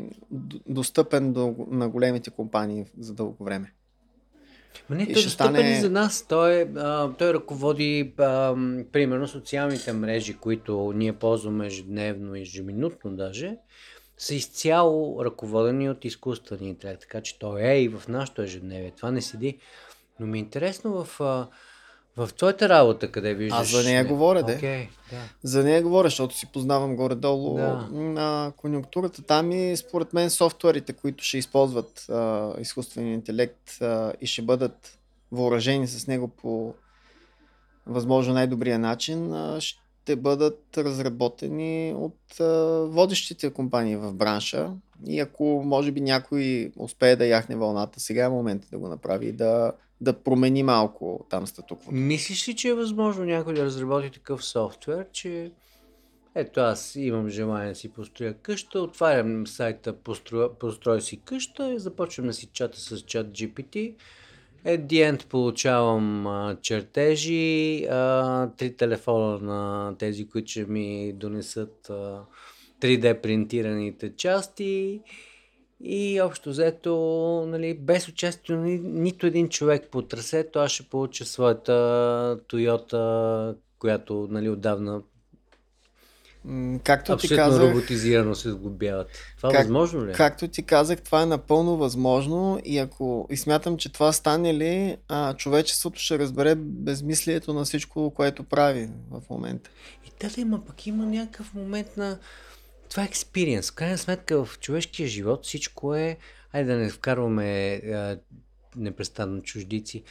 достъпен 0.67 1.33
до, 1.33 1.55
на 1.71 1.89
големите 1.89 2.31
компании 2.31 2.85
за 2.99 3.15
дълго 3.15 3.45
време. 3.45 3.73
Ма 4.89 4.97
не, 4.97 5.13
той 5.13 5.23
е 5.23 5.29
стане- 5.29 5.79
и 5.79 5.81
за 5.81 5.91
нас. 5.91 6.27
Той, 6.29 6.55
е, 6.55 6.69
а, 6.77 7.13
той 7.13 7.35
ръководи, 7.35 8.15
а, 8.19 8.55
примерно, 8.93 9.29
социалните 9.29 9.93
мрежи, 9.93 10.35
които 10.37 10.93
ние 10.97 11.13
ползваме 11.13 11.67
ежедневно 11.67 12.35
и 12.35 12.41
ежеминутно 12.41 13.17
даже. 13.17 13.57
Са 14.25 14.35
изцяло 14.35 15.25
ръководени 15.25 15.91
от 15.91 16.05
изкуствения 16.05 16.69
интелект, 16.69 17.01
така 17.01 17.21
че 17.21 17.39
той 17.39 17.63
е 17.63 17.83
и 17.83 17.89
в 17.89 18.03
нашото 18.09 18.43
ежедневие. 18.43 18.91
Това 18.91 19.11
не 19.11 19.23
седи. 19.23 19.59
Но 20.21 20.27
ми 20.27 20.39
е 20.39 20.41
интересно 20.41 21.05
в, 21.05 21.19
в 22.17 22.29
твоята 22.37 22.69
работа, 22.69 23.13
къде 23.13 23.35
виждаш... 23.35 23.61
Аз 23.61 23.69
за 23.69 23.83
нея 23.83 24.05
говоря, 24.05 24.43
да. 24.43 24.53
Окей, 24.53 24.89
да. 25.11 25.17
За 25.43 25.65
нея 25.65 25.83
говоря, 25.83 26.09
защото 26.09 26.35
си 26.35 26.47
познавам 26.53 26.97
горе-долу 26.97 27.57
Да. 27.57 27.89
на 27.93 28.53
конюнктурата 28.57 29.23
там 29.23 29.53
и 29.53 29.77
според 29.77 30.13
мен 30.13 30.31
софтуерите, 30.31 30.93
които 30.93 31.25
ще 31.25 31.39
използват 31.39 32.07
а, 32.11 32.53
изкуствения 32.61 33.15
интелект 33.15 33.83
а, 33.83 34.13
и 34.21 34.27
ще 34.27 34.43
бъдат 34.43 34.99
въоръжени 35.33 35.87
с 35.87 36.07
него 36.07 36.29
по 36.29 36.75
възможно 37.87 38.35
най-добрия 38.35 38.79
начин, 38.79 39.33
а, 39.33 39.61
ще 39.61 39.84
бъдат 40.17 40.79
разработени 40.79 41.95
от 41.97 42.41
а, 42.41 42.45
водещите 42.89 43.51
компании 43.51 43.97
в 43.97 44.15
бранша. 44.15 44.71
И 45.07 45.21
ако 45.21 45.63
може 45.65 45.93
би 45.93 46.01
някой 46.01 46.73
успее 46.77 47.17
да 47.17 47.27
яхне 47.27 47.57
вълната, 47.57 48.01
сега 48.01 48.25
е 48.25 48.29
момента 48.29 48.69
да 48.73 48.79
го 48.79 48.89
направи 48.89 49.33
да, 49.33 49.73
да 50.01 50.13
промени 50.13 50.63
малко 50.63 51.27
там 51.31 51.47
статуквото. 51.47 51.95
Мислиш 51.95 52.49
ли, 52.49 52.55
че 52.55 52.69
е 52.69 52.75
възможно 52.75 53.25
някой 53.25 53.55
да 53.55 53.65
разработи 53.65 54.11
такъв 54.11 54.45
софтуер, 54.45 55.07
че 55.13 55.53
ето 56.35 56.61
аз 56.61 56.97
имам 56.97 57.29
желание 57.29 57.69
да 57.69 57.75
си 57.75 57.89
построя 57.89 58.35
къща, 58.35 58.81
отварям 58.81 59.47
сайта 59.47 59.93
построй, 59.93 60.49
построй 60.61 61.01
си 61.01 61.21
къща 61.25 61.73
и 61.73 61.79
започвам 61.79 62.27
да 62.27 62.33
си 62.33 62.49
чата 62.53 62.81
с 62.81 63.01
чат 63.01 63.27
GPT. 63.27 63.95
At 64.67 64.87
the 64.87 65.13
end 65.13 65.27
получавам 65.27 66.27
а, 66.27 66.57
чертежи, 66.63 67.85
а, 67.85 68.51
три 68.57 68.77
телефона 68.77 69.39
на 69.39 69.95
тези, 69.99 70.29
които 70.29 70.51
ще 70.51 70.65
ми 70.65 71.13
донесат 71.13 71.91
а, 71.91 72.25
3D 72.81 73.21
принтираните 73.21 74.17
части. 74.17 75.01
И 75.81 76.21
общо 76.21 76.51
взето, 76.51 76.95
нали, 77.49 77.75
без 77.75 78.09
участието 78.09 78.57
ни, 78.57 78.79
нито 78.79 79.27
един 79.27 79.49
човек 79.49 79.89
по 79.91 80.03
трасето, 80.03 80.59
аз 80.59 80.71
ще 80.73 80.83
получа 80.83 81.25
своята 81.25 81.73
Toyota, 82.49 83.57
която 83.79 84.29
нали, 84.31 84.49
отдавна 84.49 85.03
Както 86.85 87.17
ти 87.17 87.27
абсолютно 87.27 87.37
казах, 87.37 87.63
роботизирано 87.63 88.35
се 88.35 88.51
сглобяват. 88.51 89.09
Това 89.37 89.51
Как- 89.51 89.61
възможно 89.61 90.07
ли? 90.07 90.11
е? 90.11 90.15
Както 90.15 90.49
ти 90.49 90.63
казах, 90.63 91.01
това 91.01 91.23
е 91.23 91.27
напълно 91.27 91.77
възможно 91.77 92.61
и 92.65 92.79
ако 92.79 93.27
и 93.31 93.37
смятам, 93.37 93.77
че 93.77 93.93
това 93.93 94.13
стане 94.13 94.55
ли, 94.55 94.97
а, 95.09 95.35
човечеството 95.35 96.01
ще 96.01 96.19
разбере 96.19 96.55
безмислието 96.55 97.55
на 97.55 97.65
всичко, 97.65 98.11
което 98.11 98.45
прави 98.45 98.91
в 99.11 99.23
момента. 99.31 99.71
И 100.07 100.11
да, 100.21 100.35
да, 100.35 100.41
има 100.41 100.65
пък 100.65 100.87
има 100.87 101.07
някакъв 101.07 101.55
момент 101.55 101.97
на... 101.97 102.19
Това 102.91 103.03
е 103.03 103.07
експириенс. 103.07 103.71
В 103.71 103.75
крайна 103.75 103.99
сметка 103.99 104.45
в 104.45 104.59
човешкия 104.59 105.09
живот 105.09 105.45
всичко 105.45 105.95
е... 105.95 106.17
Айде 106.53 106.73
да 106.73 106.79
не 106.79 106.91
вкарваме 106.91 107.75
а, 107.75 108.19
непрестанно 108.77 109.43
чуждици. 109.43 110.03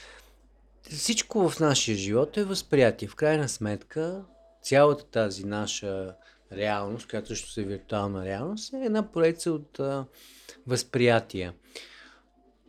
Всичко 0.89 1.49
в 1.49 1.59
нашия 1.59 1.97
живот 1.97 2.37
е 2.37 2.43
възприятие. 2.43 3.07
В 3.07 3.15
крайна 3.15 3.49
сметка 3.49 4.21
цялата 4.63 5.05
тази 5.05 5.45
наша 5.45 6.15
реалност, 6.55 7.09
която 7.09 7.27
също 7.27 7.61
е 7.61 7.63
виртуална 7.63 8.25
реалност, 8.25 8.73
е 8.73 8.77
една 8.77 9.11
поредица 9.11 9.51
от 9.51 9.79
а, 9.79 10.05
възприятия. 10.67 11.53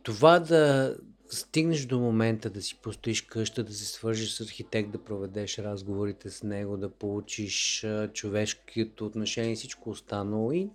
Това 0.03 0.39
да 0.39 0.95
стигнеш 1.29 1.85
до 1.85 1.99
момента 1.99 2.49
да 2.49 2.61
си 2.61 2.79
построиш 2.81 3.21
къща, 3.21 3.63
да 3.63 3.73
се 3.73 3.85
свържиш 3.85 4.33
с 4.33 4.41
архитект, 4.41 4.91
да 4.91 5.03
проведеш 5.03 5.59
разговорите 5.59 6.29
с 6.29 6.43
него, 6.43 6.77
да 6.77 6.89
получиш 6.89 7.83
а, 7.83 8.07
човешкото 8.13 9.05
отношение 9.05 9.51
и 9.51 9.55
всичко 9.55 9.89
останало 9.89 10.51
и 10.51 10.69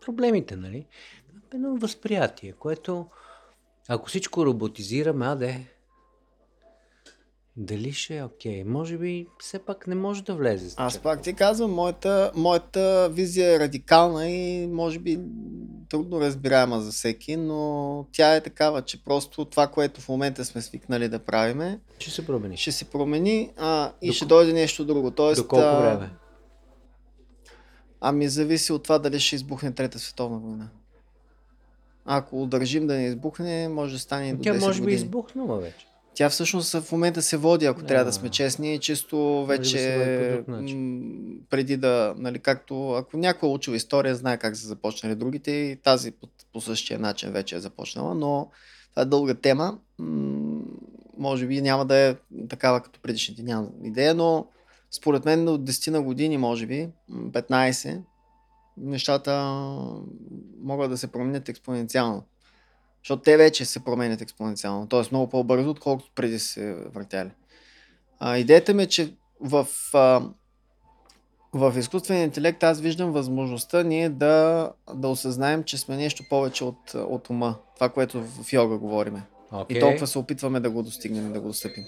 проблемите, 0.00 0.56
нали? 0.56 0.86
Едно 1.54 1.76
възприятие, 1.76 2.52
което 2.52 3.06
ако 3.88 4.08
всичко 4.08 4.46
роботизираме, 4.46 5.26
а 5.26 5.34
де, 5.34 5.73
дали 7.56 7.92
ще 7.92 8.16
е 8.16 8.24
окей? 8.24 8.64
Може 8.64 8.98
би 8.98 9.26
все 9.40 9.58
пак 9.58 9.86
не 9.86 9.94
може 9.94 10.24
да 10.24 10.34
влезе. 10.34 10.74
Аз 10.76 10.98
пак 10.98 11.22
ти 11.22 11.34
казвам, 11.34 11.70
моята, 11.70 12.32
моята 12.34 13.08
визия 13.12 13.54
е 13.54 13.58
радикална 13.58 14.28
и 14.28 14.66
може 14.66 14.98
би 14.98 15.20
трудно 15.88 16.20
разбираема 16.20 16.80
за 16.80 16.92
всеки, 16.92 17.36
но 17.36 18.06
тя 18.12 18.36
е 18.36 18.40
такава, 18.40 18.82
че 18.82 19.04
просто 19.04 19.44
това, 19.44 19.66
което 19.66 20.00
в 20.00 20.08
момента 20.08 20.44
сме 20.44 20.62
свикнали 20.62 21.08
да 21.08 21.18
правиме, 21.18 21.80
Ще 21.98 22.10
се 22.10 22.26
промени. 22.26 22.56
ще 22.56 22.72
се 22.72 22.84
промени 22.84 23.50
а, 23.56 23.92
и 24.02 24.06
До 24.06 24.12
ще 24.12 24.26
дойде 24.26 24.52
нещо 24.52 24.84
друго. 24.84 25.10
Тоест, 25.10 25.42
До 25.42 25.48
колко 25.48 25.82
време? 25.82 26.10
Ами 28.00 28.28
зависи 28.28 28.72
от 28.72 28.82
това 28.82 28.98
дали 28.98 29.20
ще 29.20 29.36
избухне 29.36 29.72
Трета 29.72 29.98
световна 29.98 30.38
война. 30.38 30.68
Ако 32.04 32.42
удържим 32.42 32.86
да 32.86 32.94
не 32.94 33.06
избухне, 33.06 33.68
може 33.68 33.92
да 33.92 33.98
стане 33.98 34.28
и 34.28 34.32
до 34.32 34.42
Тя 34.42 34.54
10 34.54 34.60
може 34.60 34.80
би 34.80 34.84
години. 34.84 34.96
избухнала 34.96 35.58
вече. 35.58 35.86
Тя 36.14 36.28
всъщност 36.30 36.72
в 36.72 36.92
момента 36.92 37.22
се 37.22 37.36
води, 37.36 37.66
ако 37.66 37.80
Да. 37.80 37.86
трябва 37.86 38.04
да 38.04 38.12
сме 38.12 38.28
честни, 38.28 38.78
чисто 38.78 39.16
да 39.40 39.44
вече 39.46 39.78
м, 40.48 41.02
преди 41.50 41.76
да, 41.76 42.14
нали, 42.18 42.38
както 42.38 42.90
ако 42.90 43.16
някой 43.16 43.48
е 43.48 43.52
учил 43.52 43.72
история, 43.72 44.14
знае 44.14 44.38
как 44.38 44.56
са 44.56 44.66
започнали 44.66 45.14
другите 45.14 45.50
и 45.50 45.76
тази 45.76 46.10
по, 46.10 46.26
по 46.52 46.60
същия 46.60 46.98
начин 46.98 47.30
вече 47.30 47.56
е 47.56 47.60
започнала, 47.60 48.14
но 48.14 48.50
това 48.90 49.02
е 49.02 49.06
дълга 49.06 49.34
тема. 49.34 49.78
М, 49.98 50.60
може 51.18 51.46
би 51.46 51.62
няма 51.62 51.86
да 51.86 51.96
е 51.96 52.16
такава 52.48 52.80
като 52.80 53.00
предишните, 53.00 53.42
нямам 53.42 53.68
идея, 53.84 54.14
но 54.14 54.46
според 54.90 55.24
мен 55.24 55.48
от 55.48 55.64
10 55.64 55.90
на 55.90 56.02
години, 56.02 56.38
може 56.38 56.66
би, 56.66 56.88
м, 57.08 57.30
15, 57.32 58.00
нещата 58.76 59.60
могат 60.62 60.90
да 60.90 60.98
се 60.98 61.06
променят 61.06 61.48
експоненциално. 61.48 62.22
Защото 63.04 63.22
те 63.22 63.36
вече 63.36 63.64
се 63.64 63.84
променят 63.84 64.20
експоненциално, 64.20 64.88
т.е. 64.88 65.02
много 65.10 65.30
по-бързо, 65.30 65.70
отколкото 65.70 66.10
преди 66.14 66.38
се 66.38 66.74
въртяли. 66.94 67.30
А, 68.18 68.38
идеята 68.38 68.74
ми 68.74 68.82
е, 68.82 68.86
че 68.86 69.14
в, 69.40 69.66
а, 69.94 70.22
в 71.52 71.74
изкуствения 71.78 72.24
интелект 72.24 72.62
аз 72.62 72.80
виждам 72.80 73.12
възможността 73.12 73.82
ние 73.82 74.08
да, 74.08 74.70
да 74.94 75.08
осъзнаем, 75.08 75.64
че 75.64 75.78
сме 75.78 75.96
нещо 75.96 76.24
повече 76.30 76.64
от, 76.64 76.94
от 76.94 77.30
ума. 77.30 77.56
Това, 77.74 77.88
което 77.88 78.22
в 78.22 78.52
йога 78.52 78.78
говориме. 78.78 79.22
Okay. 79.52 79.76
И 79.76 79.80
толкова 79.80 80.06
се 80.06 80.18
опитваме 80.18 80.60
да 80.60 80.70
го 80.70 80.82
достигнем 80.82 81.32
да 81.32 81.40
го 81.40 81.48
достъпим. 81.48 81.84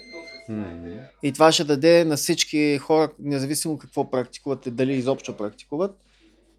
Мгм. 0.48 0.98
И 1.22 1.32
това 1.32 1.52
ще 1.52 1.64
даде 1.64 2.04
на 2.04 2.16
всички 2.16 2.78
хора, 2.78 3.08
независимо 3.18 3.78
какво 3.78 4.10
практикуват 4.10 4.66
и 4.66 4.70
дали 4.70 4.92
изобщо 4.92 5.36
практикуват, 5.36 5.96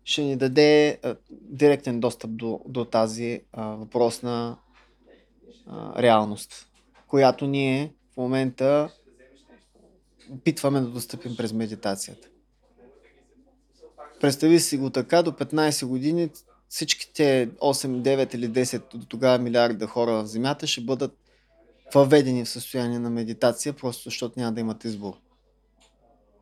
ще 0.07 0.21
ни 0.21 0.35
даде 0.35 0.99
а, 1.03 1.15
директен 1.31 1.99
достъп 1.99 2.31
до, 2.35 2.61
до 2.67 2.85
тази 2.85 3.41
а, 3.53 3.65
въпросна 3.67 4.57
а, 5.65 6.01
реалност, 6.01 6.67
която 7.07 7.47
ние 7.47 7.93
в 8.13 8.17
момента 8.17 8.89
опитваме 10.31 10.81
да 10.81 10.87
достъпим 10.87 11.37
през 11.37 11.53
медитацията. 11.53 12.27
Представи 14.21 14.59
си 14.59 14.77
го 14.77 14.89
така, 14.89 15.23
до 15.23 15.31
15 15.31 15.85
години 15.85 16.29
всичките 16.69 17.49
8, 17.49 18.01
9 18.01 18.35
или 18.35 18.49
10 18.49 18.95
до 18.95 19.05
тогава 19.05 19.37
милиарда 19.37 19.87
хора 19.87 20.11
в 20.11 20.25
Земята 20.25 20.67
ще 20.67 20.81
бъдат 20.81 21.17
въведени 21.95 22.45
в 22.45 22.49
състояние 22.49 22.99
на 22.99 23.09
медитация, 23.09 23.73
просто 23.73 24.03
защото 24.03 24.39
няма 24.39 24.53
да 24.53 24.61
имат 24.61 24.83
избор. 24.83 25.13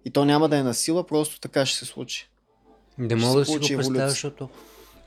И 0.05 0.11
то 0.11 0.25
няма 0.25 0.49
да 0.49 0.57
е 0.57 0.63
на 0.63 0.73
сила, 0.73 1.07
просто 1.07 1.39
така 1.39 1.65
ще 1.65 1.79
се 1.79 1.85
случи. 1.85 2.29
Не 2.97 3.15
мога 3.15 3.39
да 3.39 3.45
си 3.45 3.51
го 3.51 3.77
представя, 3.77 4.09
защото 4.09 4.49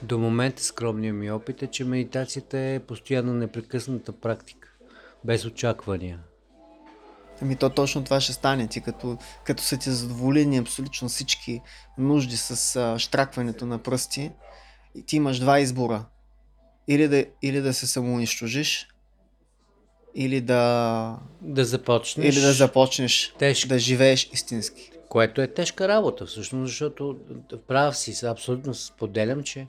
до 0.02 0.18
момента 0.18 0.64
скромният 0.64 1.16
ми 1.16 1.30
опит 1.30 1.62
е, 1.62 1.66
че 1.66 1.84
медитацията 1.84 2.58
е 2.58 2.80
постоянно 2.80 3.34
непрекъсната 3.34 4.12
практика, 4.12 4.68
без 5.24 5.44
очаквания. 5.44 6.20
Ами 7.42 7.56
то 7.56 7.70
точно 7.70 8.04
това 8.04 8.20
ще 8.20 8.32
стане. 8.32 8.68
Ти 8.68 8.80
като, 8.80 9.18
като 9.44 9.62
са 9.62 9.76
ти 9.76 9.90
задоволени 9.90 10.58
абсолютно 10.58 11.08
всички 11.08 11.60
нужди 11.98 12.36
с 12.36 12.76
а, 12.76 12.98
штракването 12.98 13.66
на 13.66 13.78
пръсти, 13.78 14.30
и 14.94 15.02
ти 15.02 15.16
имаш 15.16 15.38
два 15.38 15.60
избора. 15.60 16.04
Или 16.88 17.08
да, 17.08 17.24
или 17.42 17.60
да 17.60 17.74
се 17.74 17.86
самоунищожиш, 17.86 18.88
или 20.14 20.40
да, 20.40 21.18
Да 21.40 21.64
започнеш, 21.64 22.34
или 22.36 22.40
да 22.40 22.52
започнеш 22.52 23.34
тежко, 23.38 23.68
да 23.68 23.78
живееш 23.78 24.30
истински. 24.32 24.90
Което 25.08 25.40
е 25.42 25.46
тежка 25.46 25.88
работа 25.88 26.26
всъщност, 26.26 26.68
защото 26.68 27.16
прав 27.68 27.96
си, 27.96 28.26
абсолютно 28.26 28.74
споделям, 28.74 29.42
че 29.42 29.66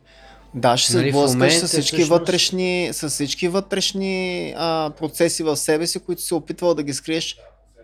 Да, 0.56 0.78
ще 0.78 0.92
се 0.92 0.98
Нали, 0.98 1.10
сблъскаш 1.10 1.34
момента 1.34 1.68
с 1.68 1.68
всички 1.68 1.96
всъщност- 1.96 2.10
вътрешни, 2.10 2.90
с 2.94 3.10
всички 3.10 3.48
вътрешни 3.48 4.54
а, 4.58 4.90
процеси 4.90 5.44
в 5.44 5.58
себе 5.58 5.88
си, 5.88 6.00
които 6.00 6.22
се 6.22 6.36
опитвал 6.36 6.74
да 6.74 6.84
ги 6.84 6.94
скриеш 6.94 7.38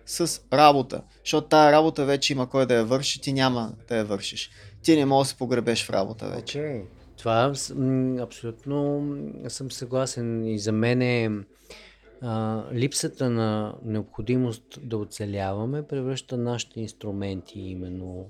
с 0.05 0.41
работа. 0.53 1.01
Защото 1.23 1.47
тази 1.47 1.71
работа 1.71 2.05
вече 2.05 2.33
има 2.33 2.49
кой 2.49 2.65
да 2.65 2.73
я 2.75 2.85
върши, 2.85 3.21
ти 3.21 3.33
няма 3.33 3.71
да 3.87 3.97
я 3.97 4.05
вършиш. 4.05 4.49
Ти 4.83 4.95
не 4.95 5.05
можеш 5.05 5.27
да 5.27 5.31
се 5.31 5.37
погребеш 5.37 5.85
в 5.85 5.89
работа 5.89 6.27
вече. 6.27 6.57
Okay. 6.57 6.81
Това 7.17 7.53
абсолютно 8.19 9.07
съм 9.47 9.71
съгласен 9.71 10.47
и 10.47 10.59
за 10.59 10.71
мен 10.71 11.01
е 11.01 11.31
а, 12.25 12.63
липсата 12.73 13.29
на 13.29 13.75
необходимост 13.85 14.79
да 14.83 14.97
оцеляваме 14.97 15.87
превръща 15.87 16.37
нашите 16.37 16.79
инструменти 16.79 17.59
именно 17.59 18.25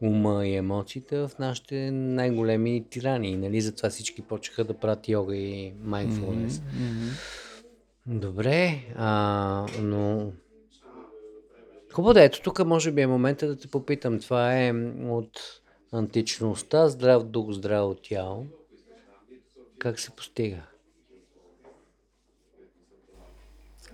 ума 0.00 0.46
и 0.46 0.54
емоциите 0.54 1.18
в 1.18 1.30
нашите 1.38 1.90
най-големи 1.90 2.84
тирани. 2.90 3.36
Нали? 3.36 3.60
Затова 3.60 3.90
всички 3.90 4.22
почнаха 4.22 4.64
да 4.64 4.74
правят 4.74 5.08
йога 5.08 5.36
и 5.36 5.74
mindfulness. 5.74 6.62
Мгм. 6.74 7.08
Добре, 8.06 8.84
а, 8.96 9.66
но... 9.82 10.32
Хубаво 11.92 12.14
да, 12.14 12.22
ето 12.22 12.42
тук 12.42 12.66
може 12.66 12.92
би 12.92 13.00
е 13.00 13.06
момента 13.06 13.46
да 13.46 13.56
те 13.56 13.68
попитам. 13.68 14.20
Това 14.20 14.62
е 14.62 14.72
от 15.04 15.40
античността, 15.92 16.88
здрав 16.88 17.24
дух, 17.24 17.52
здраво 17.52 17.94
тяло. 17.94 18.46
Как 19.78 20.00
се 20.00 20.10
постига? 20.10 20.62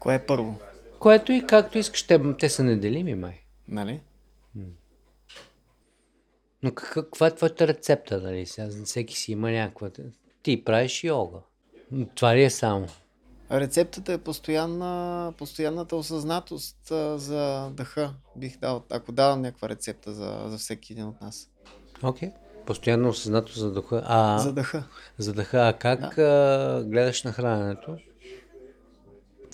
Кое 0.07 0.15
е 0.15 0.27
първо? 0.27 0.59
Което 0.99 1.33
и 1.33 1.47
както 1.47 1.79
искаш, 1.79 2.03
те, 2.03 2.21
те 2.39 2.49
са 2.49 2.65
неделими, 2.65 3.15
май. 3.15 3.41
Нали? 3.69 4.01
Но 6.63 6.75
как- 6.75 6.93
каква 6.95 7.27
е 7.27 7.35
твоята 7.35 7.69
рецепта, 7.69 8.21
нали? 8.21 8.47
Сега 8.47 8.69
всеки 8.85 9.17
си 9.17 9.33
има 9.33 9.51
някаква... 9.51 9.91
Ти 10.43 10.65
правиш 10.65 11.05
йога. 11.05 11.39
Това 12.15 12.37
ли 12.37 12.43
е 12.45 12.51
само? 12.51 12.87
Рецептата 13.53 14.13
е 14.13 14.19
постоянна, 14.19 15.33
постоянната 15.39 15.97
осъзнатост 15.97 16.79
за 17.17 17.71
дъха. 17.73 18.15
Бих 18.37 18.59
дал, 18.59 18.83
ако 18.91 19.13
давам 19.13 19.41
някаква 19.43 19.69
рецепта 19.69 20.13
за, 20.13 20.45
за 20.47 20.59
всеки 20.59 20.93
един 20.93 21.05
от 21.07 21.21
нас. 21.21 21.51
Окей. 22.03 22.31
Постоянно 22.67 23.09
осъзнато 23.09 23.53
за 23.53 23.73
духа. 23.73 24.03
А, 24.07 24.39
За 24.39 24.53
дъха. 24.53 24.85
за 25.19 25.33
дъха. 25.33 25.69
А 25.69 25.73
как 25.73 26.19
а, 26.19 26.85
гледаш 26.87 27.23
на 27.23 27.33
храненето? 27.33 27.97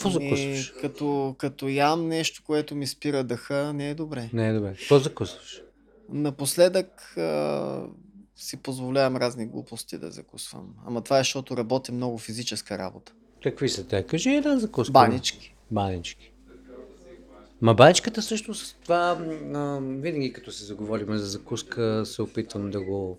Какво 0.02 0.18
Ами, 0.18 0.28
закусваш? 0.28 0.74
като, 0.80 1.34
като 1.38 1.68
ям 1.68 2.08
нещо, 2.08 2.42
което 2.46 2.74
ми 2.74 2.86
спира 2.86 3.24
дъха, 3.24 3.72
не 3.72 3.90
е 3.90 3.94
добре. 3.94 4.30
Не 4.32 4.48
е 4.48 4.52
добре. 4.52 4.74
Какво 4.78 4.98
закусваш? 4.98 5.62
Напоследък 6.08 7.16
а, 7.18 7.82
си 8.36 8.56
позволявам 8.56 9.16
разни 9.16 9.46
глупости 9.46 9.98
да 9.98 10.10
закусвам. 10.10 10.74
Ама 10.86 11.00
това 11.00 11.18
е, 11.18 11.20
защото 11.20 11.56
работя 11.56 11.92
много 11.92 12.18
физическа 12.18 12.78
работа. 12.78 13.12
Какви 13.42 13.68
са 13.68 13.86
те? 13.86 14.02
Кажи 14.02 14.30
една 14.30 14.58
закуска. 14.58 14.92
Банички. 14.92 15.54
Банички. 15.70 16.32
Ма 17.60 17.74
баничката 17.74 18.22
също 18.22 18.54
с 18.54 18.74
това, 18.82 19.18
а, 19.54 19.78
винаги 19.82 20.32
като 20.32 20.52
се 20.52 20.64
заговорим 20.64 21.16
за 21.16 21.26
закуска, 21.26 22.02
се 22.06 22.22
опитвам 22.22 22.70
да 22.70 22.80
го, 22.80 23.18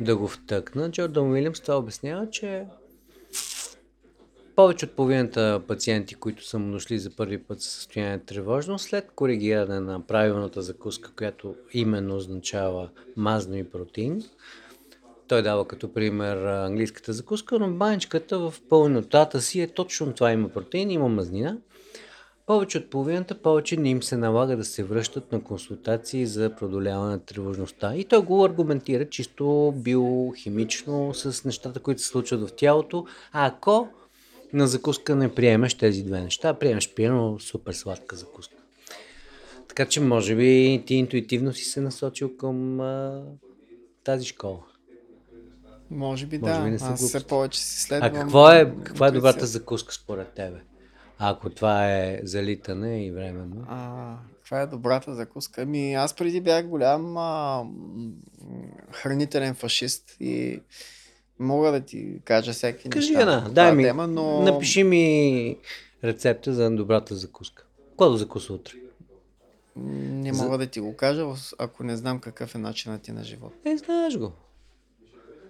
да 0.00 0.16
го 0.16 0.28
втъкна. 0.28 0.90
Джордан 0.90 1.30
Уилямс 1.32 1.60
това 1.60 1.78
обяснява, 1.78 2.30
че 2.30 2.64
повече 4.56 4.86
от 4.86 4.92
половината 4.92 5.60
пациенти, 5.68 6.14
които 6.14 6.46
са 6.46 6.58
му 6.58 6.72
дошли 6.72 6.98
за 6.98 7.16
първи 7.16 7.38
път 7.38 7.60
със 7.60 7.72
състояние 7.72 8.12
на 8.12 8.24
тревожност, 8.24 8.84
след 8.84 9.10
коригиране 9.16 9.80
на 9.80 10.06
правилната 10.06 10.62
закуска, 10.62 11.12
която 11.16 11.54
именно 11.72 12.16
означава 12.16 12.88
мазно 13.16 13.56
и 13.56 13.64
протеин, 13.64 14.22
той 15.28 15.42
дава 15.42 15.64
като 15.64 15.92
пример 15.92 16.36
английската 16.36 17.12
закуска, 17.12 17.58
но 17.58 17.70
баничката 17.70 18.38
в 18.38 18.54
пълнотата 18.68 19.40
си 19.40 19.60
е 19.60 19.66
точно 19.66 20.12
това. 20.12 20.32
Има 20.32 20.48
протеин, 20.48 20.90
има 20.90 21.08
мазнина. 21.08 21.58
Повече 22.46 22.78
от 22.78 22.90
половината 22.90 23.34
повече 23.34 23.76
не 23.76 23.90
им 23.90 24.02
се 24.02 24.16
налага 24.16 24.56
да 24.56 24.64
се 24.64 24.84
връщат 24.84 25.32
на 25.32 25.44
консултации 25.44 26.26
за 26.26 26.50
преодоляване 26.50 27.10
на 27.10 27.18
тревожността. 27.18 27.94
И 27.94 28.04
той 28.04 28.22
го 28.22 28.44
аргументира 28.44 29.08
чисто 29.08 29.74
биохимично 29.76 31.14
с 31.14 31.44
нещата, 31.44 31.80
които 31.80 32.02
се 32.02 32.08
случват 32.08 32.48
в 32.48 32.52
тялото. 32.56 33.06
А 33.32 33.46
ако 33.46 33.88
на 34.52 34.66
закуска 34.66 35.16
не 35.16 35.34
приемеш 35.34 35.74
тези 35.74 36.02
две 36.02 36.20
неща, 36.20 36.54
приемеш 36.54 36.94
примерно 36.94 37.40
супер 37.40 37.72
сладка 37.72 38.16
закуска. 38.16 38.54
Така 39.68 39.86
че 39.86 40.00
може 40.00 40.36
би 40.36 40.82
ти 40.86 40.94
интуитивно 40.94 41.52
си 41.52 41.64
се 41.64 41.80
насочил 41.80 42.36
към 42.36 42.80
а, 42.80 43.22
тази 44.04 44.26
школа. 44.26 44.58
Може 45.90 46.26
би 46.26 46.38
Може 46.38 46.54
да. 46.54 46.64
би 46.64 46.70
не 46.70 46.78
Аз 46.80 47.06
все 47.06 47.26
повече 47.26 47.60
си 47.60 47.80
следвам. 47.80 48.10
А 48.14 48.20
какво 48.20 48.50
е, 48.50 48.72
каква 48.84 49.06
е 49.06 49.10
добрата 49.10 49.46
закуска 49.46 49.94
според 49.94 50.28
тебе? 50.28 50.60
Ако 51.18 51.50
това 51.50 51.92
е 51.92 52.20
залитане 52.22 53.06
и 53.06 53.10
временно. 53.10 53.64
А, 53.68 54.16
каква 54.38 54.60
е 54.60 54.66
добрата 54.66 55.14
закуска? 55.14 55.62
Ами 55.62 55.94
аз 55.94 56.14
преди 56.14 56.40
бях 56.40 56.66
голям 56.66 57.16
а, 57.16 57.64
хранителен 58.92 59.54
фашист 59.54 60.16
и 60.20 60.60
мога 61.38 61.72
да 61.72 61.80
ти 61.80 62.20
кажа 62.24 62.52
всеки 62.52 62.90
Кажи 62.90 63.08
неща. 63.08 63.20
една, 63.22 63.48
дай 63.50 63.72
ми, 63.72 63.82
Тема, 63.82 64.06
но... 64.06 64.42
напиши 64.42 64.84
ми 64.84 65.56
рецепта 66.04 66.52
за 66.52 66.70
добрата 66.70 67.14
закуска. 67.14 67.64
Какво 67.88 68.10
да 68.10 68.16
закуса 68.16 68.52
утре? 68.52 68.72
Не 69.76 70.34
За- 70.34 70.42
мога 70.42 70.58
да 70.58 70.66
ти 70.66 70.80
го 70.80 70.96
кажа, 70.96 71.26
ако 71.58 71.84
не 71.84 71.96
знам 71.96 72.18
какъв 72.18 72.54
е 72.54 72.58
начинът 72.58 73.02
ти 73.02 73.12
на 73.12 73.24
живот. 73.24 73.52
Е, 73.64 73.76
знаеш 73.76 74.16
го. 74.16 74.32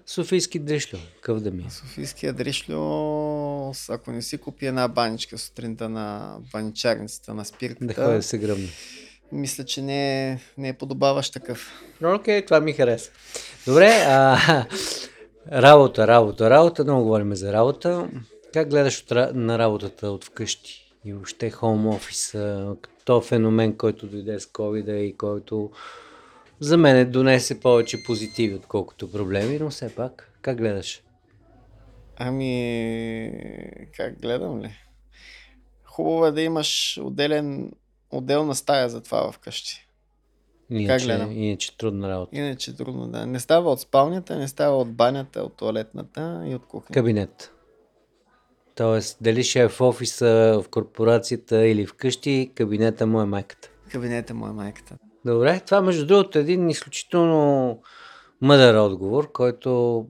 Софийски 0.07 0.59
дришлю, 0.59 0.99
къв 1.21 1.41
да 1.41 1.51
ми 1.51 1.63
е. 1.63 1.71
Софийския 1.71 2.33
дришлю, 2.33 2.75
с- 3.75 3.89
ако 3.89 4.11
не 4.13 4.23
си 4.23 4.39
купи 4.39 4.67
една 4.67 4.89
баничка 4.89 5.39
сутринта 5.39 5.89
на 5.89 6.37
баничарницата 6.53 7.35
на 7.35 7.45
спирката, 7.45 7.87
Да 7.87 7.95
ходя 7.95 8.11
да 8.11 8.23
се 8.23 8.39
гръмна. 8.39 8.69
мисля, 9.33 9.65
че 9.65 9.83
не 9.83 10.31
е, 10.31 10.39
не 10.59 10.69
е 10.69 10.73
подобаващ 10.73 11.33
такъв. 11.33 11.71
Окей, 12.05 12.45
това 12.45 12.61
ми 12.61 12.73
хареса. 12.73 13.11
Добре, 13.67 14.05
а, 14.07 14.39
работа, 15.53 16.07
работа, 16.07 16.51
работа. 16.51 16.85
Много 16.85 17.03
говорим 17.03 17.35
за 17.35 17.53
работа. 17.53 18.09
Как 18.53 18.71
гледаш 18.71 19.03
от, 19.03 19.11
на 19.35 19.59
работата 19.59 20.11
от 20.11 20.25
вкъщи? 20.25 20.95
И 21.05 21.13
въобще 21.13 21.51
хоум 21.51 21.87
офиса, 21.87 22.77
то 23.05 23.21
феномен, 23.21 23.77
който 23.77 24.07
дойде 24.07 24.41
с 24.41 24.47
covid 24.47 24.93
и 24.93 25.17
който 25.17 25.71
за 26.61 26.77
мен 26.77 27.11
донесе 27.11 27.61
повече 27.61 28.03
позитиви, 28.03 28.55
отколкото 28.55 29.13
проблеми, 29.13 29.59
но 29.59 29.71
все 29.71 29.95
пак, 29.95 30.33
как 30.43 30.57
гледаш? 30.57 31.03
Ами, 32.17 33.33
как 33.97 34.21
гледам 34.21 34.61
ли? 34.61 34.71
Хубаво 35.85 36.27
е 36.27 36.33
да 36.33 36.43
имаш 36.43 37.01
отделен, 37.03 37.73
отделна 38.11 38.55
стая 38.55 38.89
за 38.89 39.03
това 39.03 39.33
вкъщи. 39.33 39.89
Иначе, 40.81 41.05
гледам? 41.05 41.33
иначе 41.33 41.77
трудна 41.77 42.09
работа. 42.09 42.37
Иначе 42.37 42.77
трудно 42.77 43.09
да. 43.09 43.27
Не 43.27 43.41
става 43.41 43.71
от 43.71 43.81
спалнята, 43.81 44.39
не 44.39 44.49
става 44.49 44.77
от 44.77 44.93
банята, 44.93 45.43
от 45.43 45.57
туалетната 45.57 46.43
и 46.47 46.55
от 46.55 46.67
кухнята. 46.67 46.93
Кабинет. 46.93 47.53
Тоест, 48.75 49.19
дали 49.21 49.45
ще 49.45 49.61
е 49.61 49.69
в 49.69 49.81
офиса, 49.81 50.61
в 50.65 50.69
корпорацията 50.69 51.67
или 51.67 51.87
вкъщи, 51.87 52.51
кабинета 52.55 53.07
му 53.07 53.21
е 53.21 53.25
майката. 53.25 53.69
Кабинета 53.93 54.35
му 54.35 54.47
е 54.47 54.53
майката. 54.53 54.95
Добре, 55.25 55.61
това 55.61 55.81
между 55.81 56.07
другото 56.07 56.39
е 56.39 56.41
един 56.41 56.71
изключително 56.71 57.79
мъдър 58.41 58.75
отговор, 58.75 59.33
който 59.33 60.07